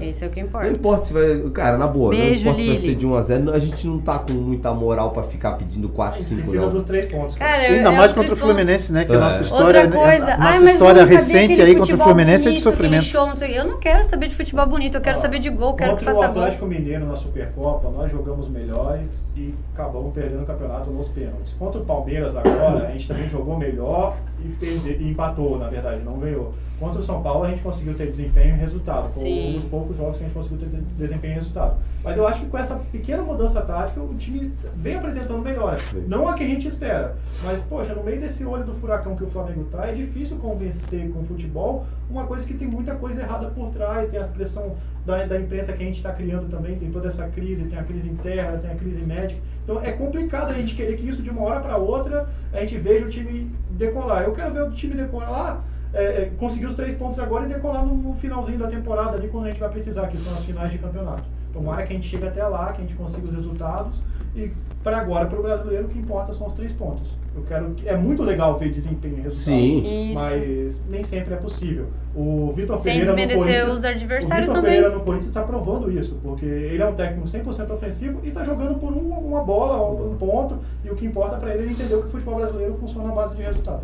[0.00, 0.66] Esse é o que importa.
[0.66, 0.98] Esse é o que importa.
[0.98, 1.50] Não importa se vai.
[1.50, 2.76] Cara, na boa, Beijo, não importa Lili.
[2.78, 3.52] se vai ser de 1x0.
[3.54, 6.62] A gente não tá com muita moral pra ficar pedindo 4, A gente 5, precisa
[6.66, 6.72] não.
[6.72, 7.34] dos três pontos.
[7.36, 7.50] cara.
[7.52, 9.04] Cara, Ainda é mais contra o Fluminense, né?
[9.04, 9.16] Que É.
[9.16, 12.44] a nossa história, Outra coisa, a ai, nossa mas história recente aí contra o Fluminense
[12.46, 13.04] é de bonito, sofrimento.
[13.04, 13.54] show, não sei o.
[13.56, 16.04] Eu não quero saber de futebol bonito, eu quero Ó, saber de gol, quero que
[16.04, 16.42] faça o gol.
[16.42, 21.54] Atlético Mineiro na Supercopa, nós jogamos melhores e acabamos perdendo o campeonato nos pênaltis.
[21.58, 26.02] Contra o Palmeiras agora, a gente também jogou melhor e, perde, e empatou, na verdade,
[26.04, 26.54] não ganhou.
[26.78, 29.02] Contra o São Paulo, a gente conseguiu ter desempenho e resultado.
[29.10, 29.48] Foi Sim.
[29.48, 31.76] um dos poucos jogos que a gente conseguiu ter de- desempenho e resultado.
[32.04, 35.78] Mas eu acho que com essa pequena mudança tática, o time vem apresentando melhora.
[35.80, 36.04] Sim.
[36.06, 37.16] Não a que a gente espera.
[37.42, 41.10] Mas, poxa, no meio desse olho do furacão que o Flamengo tá, é difícil convencer
[41.10, 44.06] com o futebol uma coisa que tem muita coisa errada por trás.
[44.06, 47.26] Tem a pressão da, da imprensa que a gente está criando também, tem toda essa
[47.28, 49.40] crise, tem a crise interna, tem a crise médica.
[49.64, 52.78] Então é complicado a gente querer que isso de uma hora para outra a gente
[52.78, 54.22] veja o time decolar.
[54.22, 55.62] Eu quero ver o time decolar.
[55.94, 59.28] É, é, conseguir os três pontos agora e decolar no, no finalzinho da temporada ali
[59.28, 61.24] quando a gente vai precisar, que são as finais de campeonato.
[61.52, 63.98] Tomara que a gente chegue até lá, que a gente consiga os resultados
[64.36, 64.50] e
[64.84, 67.08] para agora, para o brasileiro, o que importa são os três pontos.
[67.34, 70.12] Eu quero que- é muito legal ver desempenho e resultado, Sim.
[70.14, 71.86] Mas nem sempre é possível.
[72.14, 74.74] O Vitor Sem Pereira no desmerecer Corinthians, os adversários o Vitor também.
[74.76, 78.44] Pereira no Corinthians está provando isso, porque ele é um técnico 100% ofensivo e está
[78.44, 81.62] jogando por um- uma bola, um, um ponto, e o que importa para ele é
[81.64, 83.82] ele entender que o futebol brasileiro funciona à base de resultado.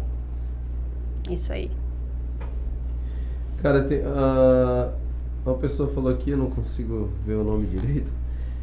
[1.31, 1.71] Isso aí.
[3.65, 4.91] Cara, tem, ah,
[5.47, 8.13] uma pessoa falou aqui, eu não consigo ver o nome direito.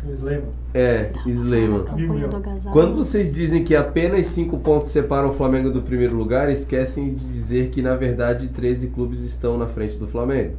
[0.07, 0.43] O Slema.
[0.75, 1.83] É, Sleiman.
[1.83, 6.51] Campanha do Quando vocês dizem que apenas 5 pontos separam o Flamengo do primeiro lugar,
[6.51, 10.53] esquecem de dizer que na verdade 13 clubes estão na frente do Flamengo.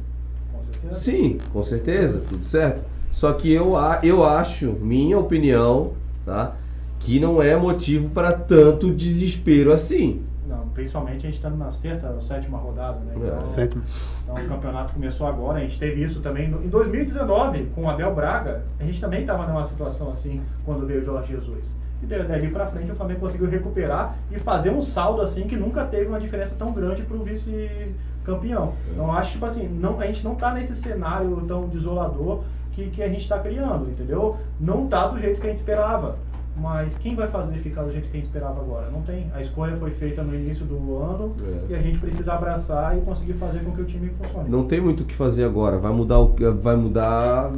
[0.51, 0.95] Com certeza.
[0.95, 2.83] Sim, com certeza, tudo certo.
[3.13, 5.93] Só que eu, a- eu acho, minha opinião,
[6.25, 6.57] tá?
[6.99, 10.21] Que não é motivo para tanto desespero assim.
[10.47, 13.13] Não, principalmente a gente estando na sexta ou sétima rodada, né?
[13.15, 13.17] É.
[13.27, 13.83] Então, Sétimo.
[14.23, 17.89] então o campeonato começou agora, a gente teve isso também no- em 2019, com o
[17.89, 21.73] Abel Braga, a gente também estava numa situação assim quando veio o Jorge Jesus.
[22.01, 25.55] E da- dali pra frente o Flamengo conseguiu recuperar e fazer um saldo assim que
[25.55, 28.73] nunca teve uma diferença tão grande pro vice-campeão.
[28.91, 32.89] Então eu acho tipo assim, não, a gente não tá nesse cenário tão desolador que,
[32.89, 34.37] que a gente está criando, entendeu?
[34.59, 36.15] Não tá do jeito que a gente esperava.
[36.55, 38.89] Mas quem vai fazer ficar do jeito que a gente esperava agora?
[38.91, 39.25] Não tem.
[39.33, 41.33] A escolha foi feita no início do ano
[41.69, 41.73] É.
[41.73, 44.49] e a gente precisa abraçar e conseguir fazer com que o time funcione.
[44.49, 45.77] Não tem muito o que fazer agora.
[45.79, 47.51] Vai mudar o vai mudar.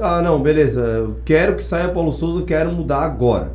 [0.00, 0.80] Ah, não, beleza.
[0.82, 3.52] Eu quero que saia Paulo Souza, eu quero mudar agora.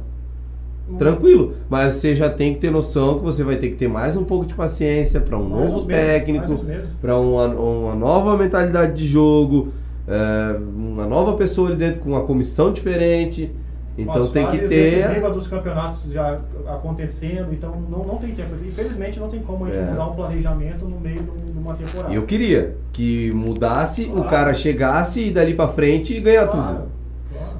[0.97, 4.15] Tranquilo, mas você já tem que ter noção que você vai ter que ter mais
[4.15, 6.63] um pouco de paciência para um Mais novo técnico,
[7.01, 9.73] para uma, uma nova mentalidade de jogo,
[10.07, 13.51] é, uma nova pessoa ali dentro com uma comissão diferente.
[13.97, 14.67] Então tem que ter.
[15.01, 18.53] decisivas dos campeonatos já acontecendo, então não, não tem tempo.
[18.63, 19.85] Infelizmente não tem como a gente É.
[19.89, 22.13] mudar um planejamento no meio de um- uma temporada.
[22.13, 24.29] Eu queria que mudasse, o Claro.
[24.29, 26.87] cara chegasse e dali para frente e ganhar Claro, tudo.
[27.33, 27.57] claro.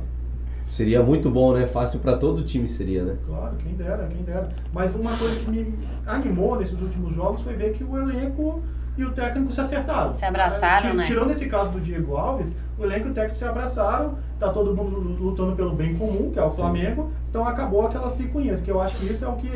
[0.70, 1.66] Seria muito bom, né?
[1.66, 3.16] Fácil para todo time seria, né?
[3.28, 4.48] Claro, quem dera, quem dera.
[4.72, 5.74] Mas uma coisa que me
[6.06, 8.62] animou nesses últimos jogos foi ver que o elenco
[8.98, 10.12] e o técnico se acertaram.
[10.12, 11.06] Se abraçaram, né?
[11.06, 14.76] Tirando esse caso do Diego Alves, o elenco e o técnico se abraçaram, tá todo
[14.76, 18.82] mundo lutando pelo bem comum, que é o Flamengo, então acabou aquelas picuinhas, que eu
[18.82, 19.50] acho que isso é o que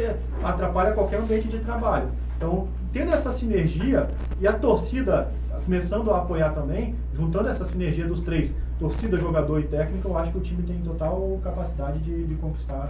[0.43, 2.09] atrapalha qualquer ambiente de trabalho.
[2.37, 5.31] Então, tendo essa sinergia e a torcida
[5.65, 10.31] começando a apoiar também, juntando essa sinergia dos três, torcida, jogador e técnico, eu acho
[10.31, 12.89] que o time tem total capacidade de, de conquistar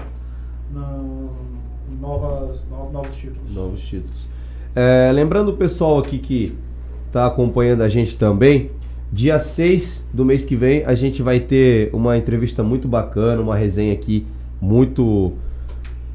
[0.71, 0.99] na-
[1.99, 3.51] novas, no- novos títulos.
[3.53, 4.27] Novos títulos.
[4.75, 6.57] É, lembrando o pessoal aqui que
[7.07, 8.71] está acompanhando a gente também,
[9.11, 13.55] dia 6 do mês que vem a gente vai ter uma entrevista muito bacana, uma
[13.55, 14.25] resenha aqui
[14.61, 15.33] muito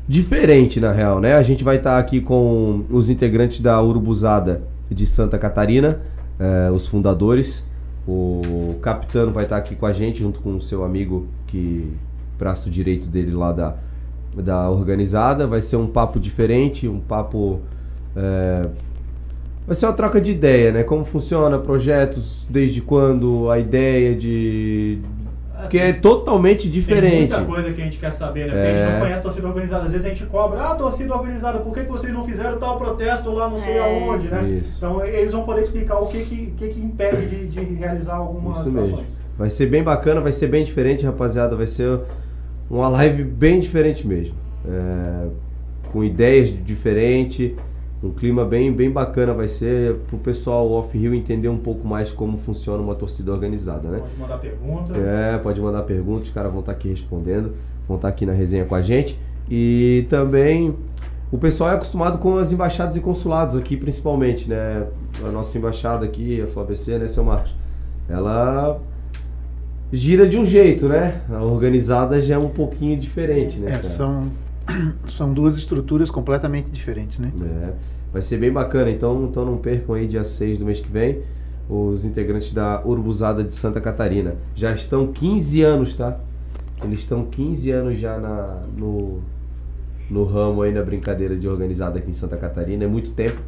[0.08, 1.34] diferente na real, né?
[1.34, 6.00] A gente vai estar aqui com os integrantes da Urubuzada de Santa Catarina,
[6.38, 7.64] é, os fundadores.
[8.08, 11.92] O Capitano vai estar aqui com a gente, junto com o seu amigo que
[12.38, 13.74] braço direito dele lá da
[14.42, 15.46] da organizada.
[15.46, 17.60] Vai ser um papo diferente, um papo.
[18.16, 18.62] É,
[19.66, 20.82] vai ser uma troca de ideia, né?
[20.82, 24.98] Como funciona projetos, desde quando, a ideia de.
[25.70, 27.32] Que é totalmente Tem diferente.
[27.32, 28.52] muita coisa que a gente quer saber, né?
[28.52, 28.92] Porque a gente É.
[28.92, 29.84] não conhece a torcida organizada.
[29.86, 32.76] Às vezes a gente cobra, ah, torcida organizada, por que, que vocês não fizeram tal
[32.78, 33.80] protesto lá não sei É.
[33.80, 34.44] aonde, né?
[34.62, 34.76] Isso.
[34.76, 38.58] Então eles vão poder explicar o que que, que, que impede de, de realizar algumas
[38.60, 38.94] Isso mesmo.
[38.96, 39.18] ações.
[39.36, 41.56] Vai ser bem bacana, vai ser bem diferente, rapaziada.
[41.56, 42.00] Vai ser
[42.70, 44.34] uma live bem diferente mesmo.
[44.68, 45.26] É,
[45.90, 47.52] com ideias diferentes,
[48.06, 49.32] um clima bem, bem bacana.
[49.32, 53.98] Vai ser pro pessoal off-rio entender um pouco mais como funciona uma torcida organizada, né?
[53.98, 54.92] Pode mandar pergunta.
[54.96, 57.52] É, pode mandar perguntas, os caras vão estar aqui respondendo,
[57.86, 59.18] vão estar aqui na resenha com a gente.
[59.50, 60.74] E também
[61.30, 64.86] o pessoal é acostumado com as embaixadas e consulados aqui, principalmente, né?
[65.24, 67.54] A nossa embaixada aqui, a FABC, né, seu Marcos?
[68.08, 68.80] Ela
[69.92, 71.20] gira de um jeito, né?
[71.28, 73.68] A organizada já é um pouquinho diferente, né?
[73.68, 73.82] É, cara?
[73.84, 74.28] são,
[75.08, 77.32] são duas estruturas completamente diferentes, né?
[77.40, 77.72] É,
[78.16, 81.18] vai ser bem bacana, então, então não percam aí dia 6 do mês que vem
[81.68, 84.36] os integrantes da Urbuzada de Santa Catarina.
[84.54, 86.18] Já estão 15 anos, tá?
[86.82, 89.20] Eles estão 15 anos já na, no,
[90.08, 93.38] no ramo aí na brincadeira de organizada aqui em Santa Catarina, é muito tempo.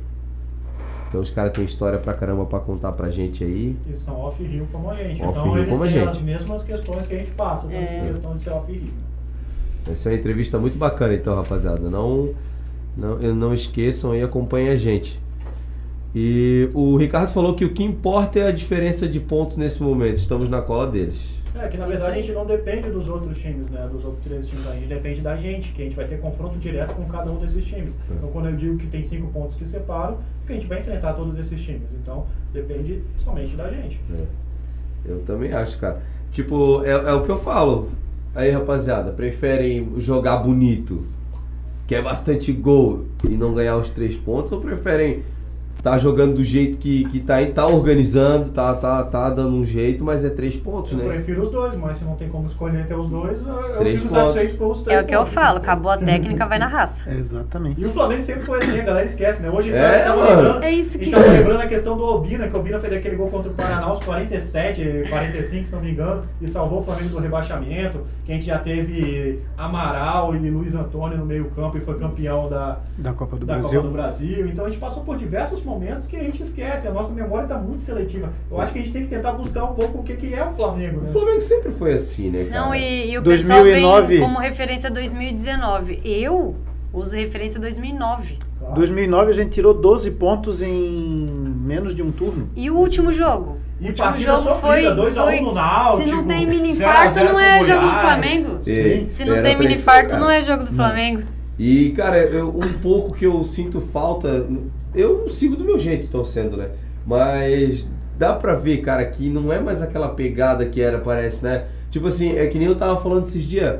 [1.09, 3.75] Então os caras têm história pra caramba pra contar pra gente aí.
[3.89, 5.23] E são off-rio como a gente.
[5.23, 6.09] Off-rio então eles como a têm gente.
[6.11, 8.03] as mesmas questões que a gente passa, também É.
[8.09, 8.91] questão de ser off-rio.
[9.91, 11.89] Essa é uma entrevista muito bacana, então, rapaziada.
[11.89, 12.35] Não,
[12.99, 15.21] não, não esqueçam aí, acompanhem a gente.
[16.15, 20.17] E o Ricardo falou que o que importa é a diferença de pontos nesse momento.
[20.17, 21.39] Estamos na cola deles.
[21.55, 23.89] É, que na Isso verdade a gente não depende dos outros times, né?
[23.91, 26.59] Dos outros 13 times, a gente depende da gente, que a gente vai ter confronto
[26.59, 27.95] direto com cada um desses times.
[27.95, 28.15] É.
[28.15, 31.15] Então quando eu digo que tem cinco pontos que separam, porque a gente vai enfrentar
[31.15, 31.89] todos esses times.
[32.01, 34.01] Então depende somente da gente.
[35.05, 36.03] Eu também acho, cara.
[36.33, 37.91] Tipo, é, é o que eu falo.
[38.35, 41.05] Aí, rapaziada, preferem jogar bonito,
[41.89, 45.25] que é bastante gol, e não ganhar os três pontos, ou preferem
[45.83, 49.65] tá jogando do jeito que, que tá aí, tá organizando, tá, tá, tá dando um
[49.65, 51.09] jeito, mas é três pontos, Eu né?
[51.09, 54.01] prefiro os dois, mas se não tem como escolher entre os dois, eu- eu Três
[54.03, 54.33] fico pontos.
[54.33, 55.35] satisfeito pelos três É o que eu pontos.
[55.35, 57.09] falo, acabou a técnica, vai na raça.
[57.15, 57.81] Exatamente.
[57.81, 59.51] E o Flamengo sempre foi assim, a galera esquece, né?
[59.51, 60.23] Hoje É, mano.
[60.29, 62.79] lembrando, É isso a que- gente tava lembrando a questão do Obina, que o Obina
[62.81, 66.81] fez aquele gol contra o Paraná aos 47, 45, se não me engano, e salvou
[66.81, 71.47] o Flamengo do rebaixamento, que a gente já teve Amaral e Luiz Antônio no meio
[71.57, 73.81] campo e foi campeão da, Da Copa do da Brasil.
[73.81, 74.47] Copa do Brasil.
[74.49, 77.59] Então a gente passou por diversos momentos que a gente esquece, a nossa memória está
[77.59, 78.33] muito seletiva.
[78.51, 80.45] Eu acho que a gente tem que tentar buscar um pouco o que, que é
[80.45, 81.11] o Flamengo, O né?
[81.13, 82.61] Flamengo sempre foi assim, né, cara?
[82.67, 83.73] Não, e, e o 2009.
[83.75, 86.01] pessoal vem como referência 2019.
[86.05, 86.57] Eu
[86.93, 88.39] uso referência 2009.
[88.59, 88.75] Claro.
[88.75, 91.27] 2009 a gente tirou 12 pontos em
[91.65, 92.49] menos de um turno.
[92.57, 93.59] E o último jogo?
[93.81, 94.83] E o último jogo foi.
[94.83, 97.39] sofrida, 2 a 1 foi Náutico, se não tem 0 a mini 0 infarto, não
[97.41, 97.91] é jogo do.
[97.93, 98.59] Flamengo.
[98.65, 101.23] Sim, Se não era tem mini infarto, não é jogo do Flamengo.
[101.59, 104.47] E, cara, eu- um pouco que eu sinto falta.
[104.99, 106.69] Eu sigo do meu jeito torcendo, né?
[107.07, 107.89] Mas
[108.19, 111.65] dá pra ver, cara, que não é mais aquela pegada que era, parece, né?
[111.91, 113.77] Tipo assim, é que nem eu tava falando esses dias.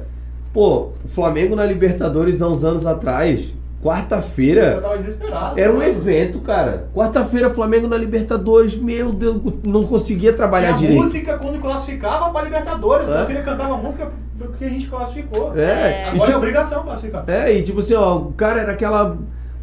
[0.53, 5.59] Pô, o Flamengo na Libertadores há uns anos atrás, Eu quarta-feira, tava desesperado.
[5.61, 6.89] era um evento, cara.
[6.95, 11.03] Quarta-feira, Flamengo na Libertadores, meu Deus, não conseguia trabalhar Tinha direito.
[11.03, 13.09] música quando classificava pra Libertadores.
[13.09, 13.13] É.
[13.13, 15.53] A torcida cantava música porque a gente classificou.
[15.57, 17.25] É, e Agora é tipo- obrigação classificar.
[17.29, 19.19] É, e tipo assim, ó, o cara era aquela.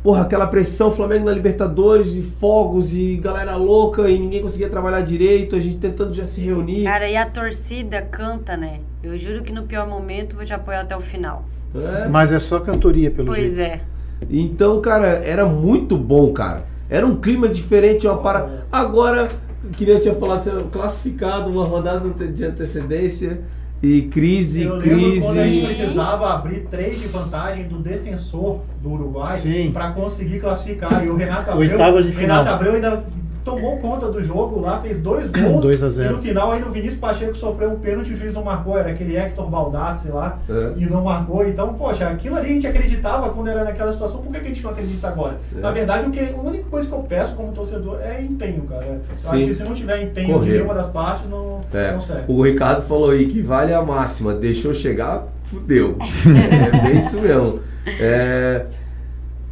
[0.05, 5.01] Porra, aquela pressão, Flamengo na Libertadores, e fogos, e galera louca, e ninguém conseguia trabalhar
[5.01, 6.83] direito, a gente tentando já se reunir.
[6.83, 8.81] Cara, e a torcida canta, né?
[9.01, 11.45] Eu juro que no pior momento vou te apoiar até o final.
[11.73, 12.07] É.
[12.07, 13.61] Mas é só cantoria, pelo Pois jeito.
[13.61, 13.81] é.
[14.29, 16.67] Então, cara, era muito bom, cara.
[16.87, 18.67] Era um clima diferente, uma para.
[18.71, 19.27] Agora,
[19.75, 23.41] que nem eu tinha falado, ser classificado, uma rodada de antecedência,
[23.83, 25.79] e crise, Eu lembro quando a gente crise.
[25.81, 29.39] precisava abrir três de vantagem do defensor do Uruguai
[29.73, 31.03] pra conseguir classificar.
[31.05, 32.39] E o Renato Abreu, Oitavas de final.
[32.43, 33.03] Renato Abreu ainda
[33.45, 35.61] tomou conta do jogo lá, fez dois gols.
[35.61, 36.09] 2 a 0.
[36.09, 38.77] E no final ainda o Vinícius Pacheco sofreu um pênalti e o juiz não marcou.
[38.77, 40.73] Era aquele Hector Baldassi lá É.
[40.75, 41.47] e não marcou.
[41.47, 44.19] Então, poxa, aquilo ali a gente acreditava quando era naquela situação.
[44.21, 45.35] Por que, que a gente não acredita agora?
[45.55, 45.59] É.
[45.61, 48.83] Na verdade, o que, a única coisa que eu peço como torcedor é empenho, cara.
[48.85, 49.27] Eu Sim.
[49.29, 50.45] acho que se não tiver empenho Correr.
[50.45, 52.23] de nenhuma das partes, não, É, não serve.
[52.27, 55.97] o Ricardo falou aí que vale a máxima, deixou chegar, fudeu.
[56.73, 57.59] é bem isso mesmo.
[57.87, 58.65] É,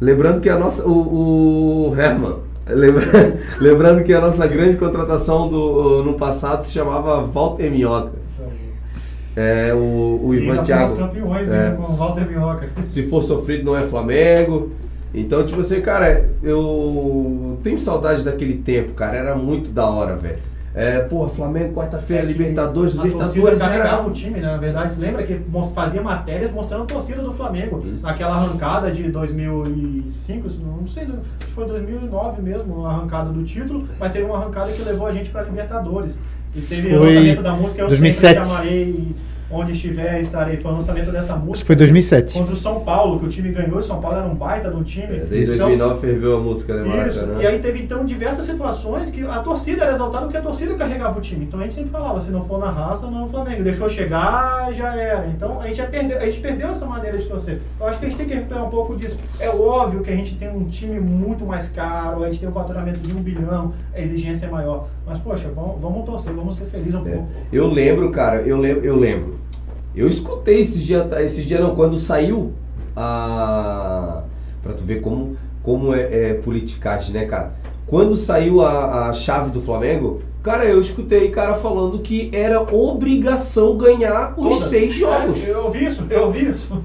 [0.00, 0.84] lembrando que a nossa.
[0.84, 2.34] O, o Herman.
[2.66, 3.04] Lembra,
[3.60, 8.12] lembrando que a nossa grande contratação do, no passado se chamava Walter Minhoca.
[8.26, 8.64] Isso aí.
[9.36, 10.96] É, o, o Ivan Thiago.
[10.96, 11.64] campeões É.
[11.64, 12.68] ainda com o Walter Minhoca.
[12.84, 14.70] Se for sofrido não é Flamengo.
[15.12, 19.16] Então, tipo assim, cara, eu tenho saudade daquele tempo, cara.
[19.16, 20.38] Era muito da hora, velho.
[20.74, 24.08] É, porra, Flamengo, quarta-feira, É Libertadores, a Libertadores carregava era.
[24.08, 24.50] o time, né?
[24.50, 25.40] Na verdade, você lembra que
[25.72, 27.80] fazia matérias mostrando a torcida do Flamengo.
[27.86, 28.04] Isso.
[28.04, 33.44] Naquela arrancada de 2005, se não sei, acho que foi 2009 mesmo, a arrancada do
[33.44, 36.18] título, mas teve uma arrancada que levou a gente para Libertadores.
[36.52, 38.34] E teve o Foi lançamento da música Eu 2007.
[38.34, 39.14] Sempre Te Amarei,
[39.54, 40.56] Onde Estiver Estarei.
[40.56, 41.54] Foi o lançamento dessa música.
[41.56, 42.34] Isso foi 2007.
[42.38, 44.82] Contra o São Paulo, que o time ganhou, o São Paulo era um baita do
[44.82, 45.16] time.
[45.16, 47.42] É, Desde Então, 2009 ferveu a música, né, isso, Maracanã?
[47.42, 51.18] e aí teve então diversas situações que a torcida era exaltada porque a torcida carregava
[51.18, 51.44] o time.
[51.44, 53.62] Então a gente sempre falava, se não for na raça, não é o Flamengo.
[53.62, 55.26] Deixou chegar, já era.
[55.28, 57.60] Então a gente já perdeu, a gente perdeu essa maneira de torcer.
[57.78, 59.16] Eu acho que a gente tem que recuperar um pouco disso.
[59.38, 62.52] É óbvio que a gente tem um time muito mais caro, a gente tem um
[62.52, 64.88] faturamento de um bilhão, a exigência é maior.
[65.06, 67.10] Mas, poxa, vamos, vamos torcer, vamos ser felizes um É.
[67.12, 67.28] pouco.
[67.52, 69.43] Eu lembro, cara, eu lembro, eu lembro.
[69.96, 72.52] Eu escutei esses dias, esses dias não, quando saiu
[72.96, 74.22] a.
[74.62, 77.52] Pra tu ver como, como é, é politicagem, né, cara?
[77.86, 83.76] Quando saiu a, a chave do Flamengo, cara, eu escutei cara falando que era obrigação
[83.76, 84.70] ganhar os Todas.
[84.70, 85.44] seis jogos.
[85.44, 86.82] É, eu ouvi isso, eu ouvi isso.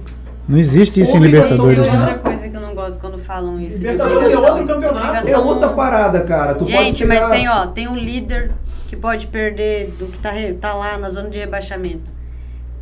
[0.47, 2.03] Não existe isso em Obrigação Libertadores, de né?
[2.13, 3.77] Outra coisa que eu não gosto quando falam isso.
[3.77, 5.27] Libertadores é outro campeonato.
[5.27, 6.55] É outra parada, cara.
[6.55, 8.51] Tu pode Gente, mas pegar- tem, ó, tem um líder
[8.87, 12.18] que pode perder do que tá, tá lá na zona de rebaixamento.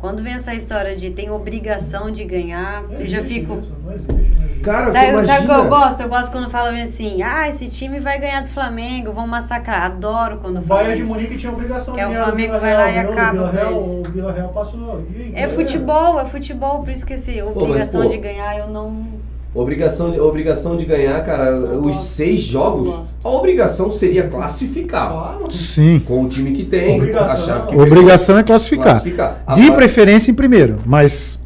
[0.00, 3.60] Quando vem essa história de tem obrigação de ganhar, eu já fico.
[4.62, 6.00] Cara, Sabe, sabe o que eu gosto?
[6.02, 9.84] Eu gosto quando falam assim, ah, esse time vai ganhar do Flamengo, vão massacrar.
[9.84, 11.14] Adoro quando O falam Bayern de isso.
[11.14, 13.12] Munique tinha obrigação Que é o de ganhar do Flamengo Vila vai lá e do
[13.12, 13.86] acaba Vila com Real, eles.
[13.86, 15.04] O Vila Real passou.
[15.32, 19.06] É futebol, é futebol, por isso que esse obrigação pô, de ganhar eu não.
[19.54, 22.02] Obrigação, de- obrigação de ganhar, cara, Eu os gosto.
[22.02, 22.94] seis jogos,
[23.24, 25.10] a obrigação seria classificar.
[25.10, 25.50] Claro.
[25.50, 25.98] Sim.
[26.00, 27.34] Com o time que tem, Obrigação.
[27.34, 28.84] a chave que Obrigação é classificar.
[28.92, 29.42] Classificar.
[29.46, 31.40] A De parte- preferência em primeiro, mas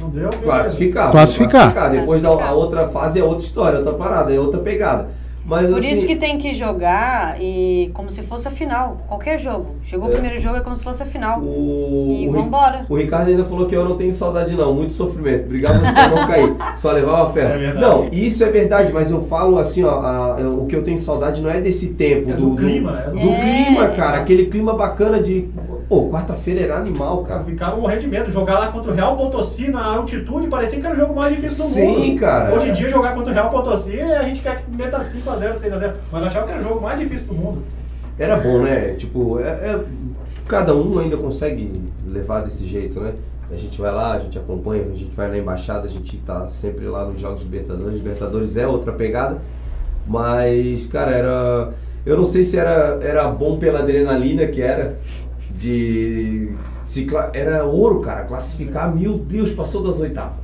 [0.00, 0.30] Não deu?
[0.30, 0.44] beleza.
[0.44, 1.10] Classificar.
[1.10, 1.90] Classificar.
[1.90, 2.48] Depois da Classificar.
[2.48, 5.08] a outra fase é outra história, outra parada, é outra pegada.
[5.46, 9.38] Mas Por assim, isso que tem que jogar e como se fosse a final, qualquer
[9.38, 9.76] jogo.
[9.82, 10.14] Chegou o É.
[10.14, 11.40] primeiro jogo é como se fosse a final.
[11.40, 12.84] o, E o, vambora.
[12.88, 15.44] o Ricardo ainda falou que eu não tenho saudade não, muito sofrimento.
[15.44, 16.54] Obrigado por não cair.
[16.76, 17.62] Só levar uma ferro.
[17.62, 20.82] É não, isso é verdade, mas eu falo assim, ó, a- eu- o que eu
[20.82, 23.40] tenho saudade não é desse tempo É do, do clima, é do- do É.
[23.40, 25.48] clima, cara, aquele clima bacana de,
[25.88, 27.44] pô, quarta-feira era animal, cara.
[27.44, 28.30] Ficaram morrendo de medo.
[28.32, 31.64] Jogar lá contra o Real Potosí na altitude parecia que era o jogo mais difícil
[31.64, 32.00] do mundo.
[32.04, 32.52] Sim, cara.
[32.54, 35.00] Hoje em dia, jogar contra o Real Potosí, a gente quer que meta
[35.38, 35.94] 5x0, 6x0.
[36.12, 37.62] Mas eu achava que era o jogo mais difícil do mundo.
[38.18, 38.94] Era bom, né?
[38.94, 39.84] Tipo, é, é-
[40.48, 43.12] cada um ainda consegue levar desse jeito, né?
[43.50, 46.48] A gente vai lá, a gente acompanha, a gente vai na embaixada, a gente tá
[46.48, 47.94] sempre lá nos Jogos Libertadores.
[47.94, 49.38] Libertadores é outra pegada,
[50.06, 51.72] mas, cara, era.
[52.04, 54.96] Eu não sei se era, era bom pela adrenalina que era,
[55.50, 56.52] de.
[56.82, 60.38] Se, era ouro, cara, classificar, meu Deus, passou das oitavas.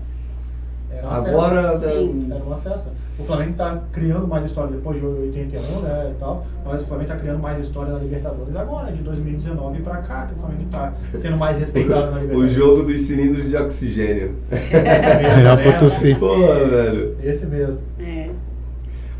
[0.91, 1.91] Era uma Agora, festa.
[1.93, 2.29] Sim.
[2.31, 2.91] Era uma festa.
[3.23, 6.45] O Flamengo tá criando mais história depois de 81, né, e tal.
[6.65, 10.35] Mas o Flamengo tá criando mais história na Libertadores agora, de 2019 pra cá, que
[10.35, 12.53] o Flamengo tá sendo mais respeitado na O Libertadores.
[12.53, 14.35] jogo dos cilindros de oxigênio.
[14.51, 15.73] Esse mesmo, Real né?
[15.73, 16.15] Potosí.
[16.17, 17.17] Porra, velho.
[17.23, 17.79] Esse mesmo.
[18.01, 18.31] É.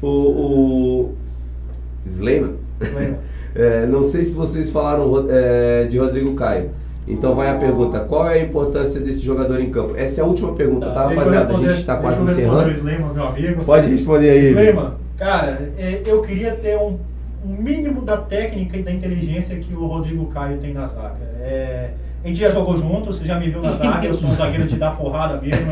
[0.03, 1.15] O, o
[3.55, 6.71] é, não sei se vocês falaram é, de Rodrigo Caio.
[7.07, 9.97] Então vai a pergunta, qual é a importância desse jogador em campo?
[9.97, 11.53] Essa é a última pergunta, tá, eu rapaziada?
[11.53, 12.69] A gente tá deixa quase encerrando.
[12.69, 13.65] o Slayman, meu amigo.
[13.65, 14.51] Pode responder aí.
[14.51, 16.99] Slayman, cara, é, eu queria ter um,
[17.45, 21.25] um mínimo da técnica e da inteligência que o Rodrigo Caio tem na zaga.
[21.41, 21.91] É,
[22.25, 24.67] a gente já jogou junto, você já me viu na zaga, eu sou um zagueiro
[24.67, 25.67] de dar porrada mesmo,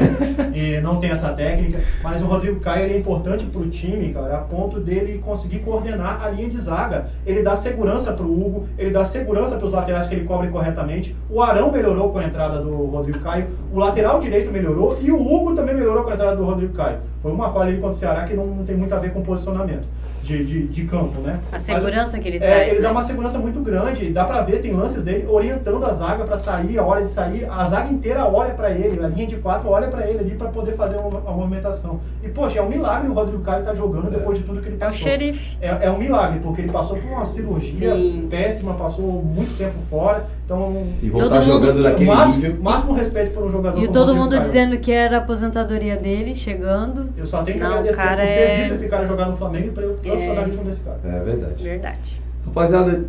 [0.52, 1.78] e não tem essa técnica.
[2.02, 6.22] Mas o Rodrigo Caio ele é importante pro time, cara, a ponto dele conseguir coordenar
[6.22, 7.06] a linha de zaga.
[7.24, 11.14] Ele dá segurança pro Hugo, ele dá segurança pros laterais que ele cobre corretamente.
[11.30, 15.20] O Arão melhorou com a entrada do Rodrigo Caio, o lateral direito melhorou e o
[15.20, 16.98] Hugo também melhorou com a entrada do Rodrigo Caio.
[17.22, 19.22] Foi uma falha ali contra o Ceará que não, não tem muito a ver com
[19.22, 19.86] posicionamento
[20.30, 21.40] de, de, de campo, né?
[21.48, 22.68] A Mas- segurança que ele é, traz.
[22.68, 22.82] ele né?
[22.82, 26.36] dá uma segurança muito grande, dá pra ver, tem lances dele orientando a zaga pra
[26.38, 29.68] sair, a hora de sair, a zaga inteira olha pra ele, a linha de quatro
[29.68, 32.00] olha pra ele ali pra poder fazer uma, uma movimentação.
[32.22, 34.76] E poxa, é um milagre o Rodrigo Caio tá jogando depois de tudo que ele
[34.76, 34.98] É o passou.
[35.08, 35.56] xerife.
[35.60, 38.26] É, é um milagre, porque ele passou por uma cirurgia Sim.
[38.30, 42.62] péssima, passou muito tempo fora, então E Todo voltar mundo- jogando o naquele máximo, nível.
[42.62, 44.42] máximo respeito por um jogador E todo mundo Caio.
[44.42, 47.08] dizendo que era a aposentadoria dele, chegando.
[47.16, 49.36] Eu só tenho que Não, agradecer cara, por ter é- visto esse cara jogar no
[49.36, 51.00] Flamengo e pelo profissionalismo desse cara.
[51.04, 51.62] É verdade.
[51.62, 52.22] Verdade.
[52.46, 53.04] Rapaziada,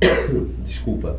[0.64, 1.16] desculpa,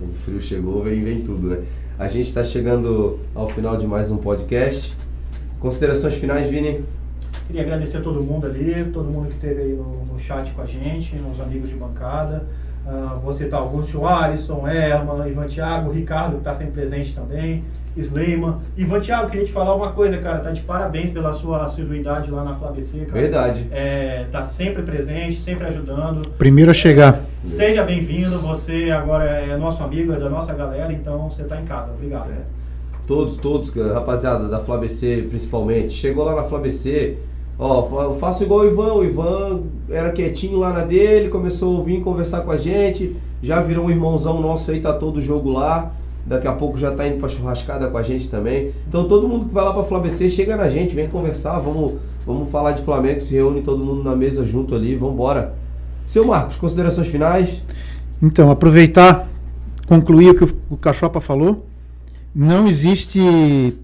[0.00, 1.64] o frio chegou, vem, vem tudo, né?
[1.98, 4.96] A gente está chegando ao final de mais um podcast.
[5.58, 6.82] Considerações finais, Vini?
[7.46, 10.62] Queria agradecer a todo mundo ali, todo mundo que esteve aí no, no chat com
[10.62, 12.46] a gente, os amigos de bancada.
[12.86, 17.64] Ah, vou citar Augusto Alisson, Erma, Ivan Thiago, Ricardo, que está sempre presente também,
[17.96, 18.56] Sleiman.
[18.76, 22.42] Ivan Thiago, queria te falar uma coisa, cara, tá de parabéns pela sua assiduidade lá
[22.42, 23.20] na FlaBC, cara.
[23.20, 23.66] Verdade.
[23.70, 26.30] É, tá sempre presente, sempre ajudando.
[26.30, 27.20] Primeiro a chegar.
[27.44, 31.64] Seja bem-vindo, você agora é nosso amigo, é da nossa galera, então você tá em
[31.64, 31.90] casa.
[31.90, 32.30] Obrigado.
[32.30, 32.60] É.
[33.06, 35.92] Todos, todos, rapaziada da FlaBC principalmente.
[35.92, 37.18] Chegou lá na FlaBC,
[37.60, 38.94] ó, eu faço igual o Ivan.
[38.94, 43.60] O Ivan era quietinho lá na dele, começou a vir conversar com a gente, já
[43.60, 45.92] virou um irmãozão nosso aí, tá todo jogo lá.
[46.26, 48.72] Daqui a pouco já tá indo pra churrascada com a gente também.
[48.88, 51.94] Então todo mundo que vai lá pra FlaBC, chega na gente, vem conversar, vamos,
[52.26, 55.54] vamos falar de Flamengo, se reúne todo mundo na mesa junto ali, vamos embora.
[56.06, 57.62] Seu Marcos, considerações finais?
[58.22, 59.28] Então, aproveitar,
[59.86, 61.66] concluir o que o Cachopa falou.
[62.34, 63.20] Não existe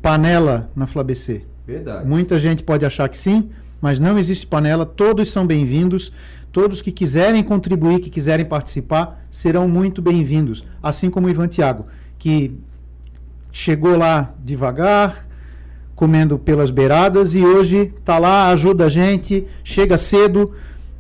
[0.02, 1.42] panela na FlaBC.
[1.66, 2.06] Verdade.
[2.06, 3.48] Muita gente pode achar que sim,
[3.80, 4.84] mas não existe panela.
[4.84, 6.12] Todos são bem-vindos.
[6.52, 10.64] Todos que quiserem contribuir, que quiserem participar, serão muito bem-vindos.
[10.82, 11.86] Assim como o Ivan Tiago,
[12.18, 12.58] que
[13.52, 15.26] chegou lá devagar,
[15.94, 20.52] comendo pelas beiradas e hoje está lá, ajuda a gente, chega cedo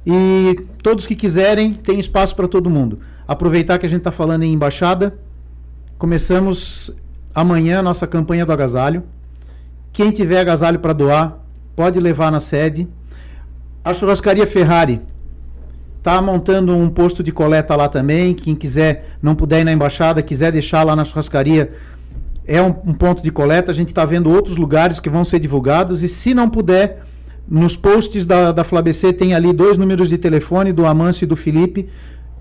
[0.06, 3.00] e todos que quiserem tem espaço para todo mundo.
[3.26, 5.18] Aproveitar que a gente está falando em embaixada,
[5.98, 6.90] começamos
[7.34, 9.02] amanhã a nossa campanha do agasalho.
[9.92, 11.38] Quem tiver agasalho para doar,
[11.76, 12.88] pode levar na sede.
[13.84, 15.00] A churrascaria Ferrari
[15.98, 18.32] está montando um posto de coleta lá também.
[18.32, 21.72] Quem quiser, não puder ir na embaixada, quiser deixar lá na churrascaria,
[22.46, 23.70] é um, um ponto de coleta.
[23.70, 26.02] A gente está vendo outros lugares que vão ser divulgados.
[26.02, 27.02] E se não puder,
[27.46, 31.36] nos posts da, da FlaBC tem ali dois números de telefone do Amâncio e do
[31.36, 31.88] Felipe.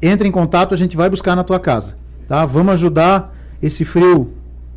[0.01, 1.97] Entre em contato, a gente vai buscar na tua casa.
[2.27, 2.45] Tá?
[2.45, 3.35] Vamos ajudar.
[3.61, 4.31] Esse frio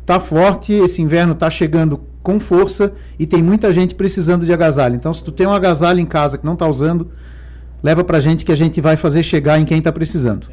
[0.09, 4.95] tá forte, esse inverno tá chegando com força e tem muita gente precisando de agasalho.
[4.95, 7.11] Então, se tu tem um agasalho em casa que não tá usando,
[7.83, 10.47] leva pra gente que a gente vai fazer chegar em quem tá precisando.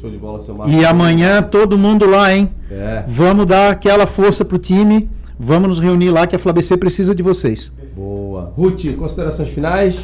[0.00, 0.72] Show de bola, seu Marcos.
[0.72, 2.48] E amanhã todo mundo lá, hein?
[2.70, 3.02] É.
[3.04, 5.10] Vamos dar aquela força pro time.
[5.36, 7.72] Vamos nos reunir lá que a FlaBC precisa de vocês.
[7.96, 8.52] Boa.
[8.56, 9.98] Ruth, considerações finais?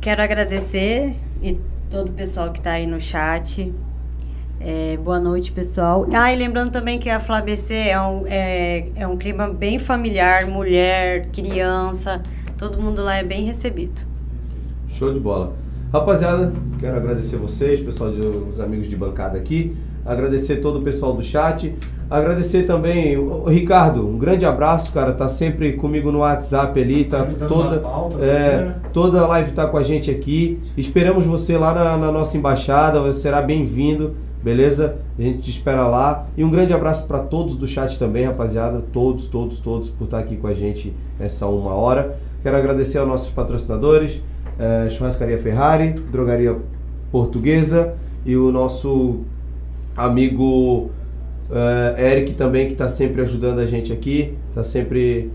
[0.00, 1.56] Quero agradecer e
[1.88, 3.72] todo o pessoal que está aí no chat.
[4.60, 6.06] É, boa noite, pessoal.
[6.12, 10.46] Ah, e lembrando também que a FlaBC é um, é, é um clima bem familiar,
[10.46, 12.22] mulher, criança,
[12.56, 14.02] todo mundo lá é bem recebido.
[14.88, 15.52] Show de bola.
[15.92, 19.76] Rapaziada, quero agradecer vocês, pessoal, de, os amigos de bancada aqui.
[20.04, 21.74] Agradecer todo o pessoal do chat.
[22.10, 25.12] Agradecer também o, o Ricardo, um grande abraço, cara.
[25.12, 28.74] Tá sempre comigo no WhatsApp ali, tá Ajudando toda, pautas, é, né?
[28.92, 30.58] toda a live tá com a gente aqui.
[30.76, 34.96] Esperamos você lá na, na nossa embaixada, você será bem-vindo, beleza?
[35.18, 36.26] A gente te espera lá.
[36.36, 38.82] E um grande abraço para todos do chat também, rapaziada.
[38.92, 42.18] Todos, todos, todos por estar aqui com a gente essa uma hora.
[42.42, 44.22] Quero agradecer aos nossos patrocinadores,
[44.58, 46.56] eh, Churrascaria Ferrari, Drogaria
[47.10, 49.20] Portuguesa e o nosso
[49.96, 50.90] amigo
[51.50, 55.30] eh, Eric também, que está sempre ajudando a gente aqui, está sempre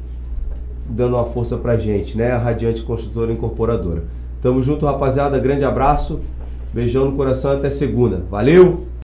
[0.90, 2.32] dando uma força pra gente, né?
[2.32, 4.04] A Radiante Construtora Incorporadora.
[4.42, 5.40] Tamo junto, rapaziada.
[5.40, 6.22] Grande abraço.
[6.74, 8.24] Beijão no coração até segunda.
[8.30, 8.93] Valeu!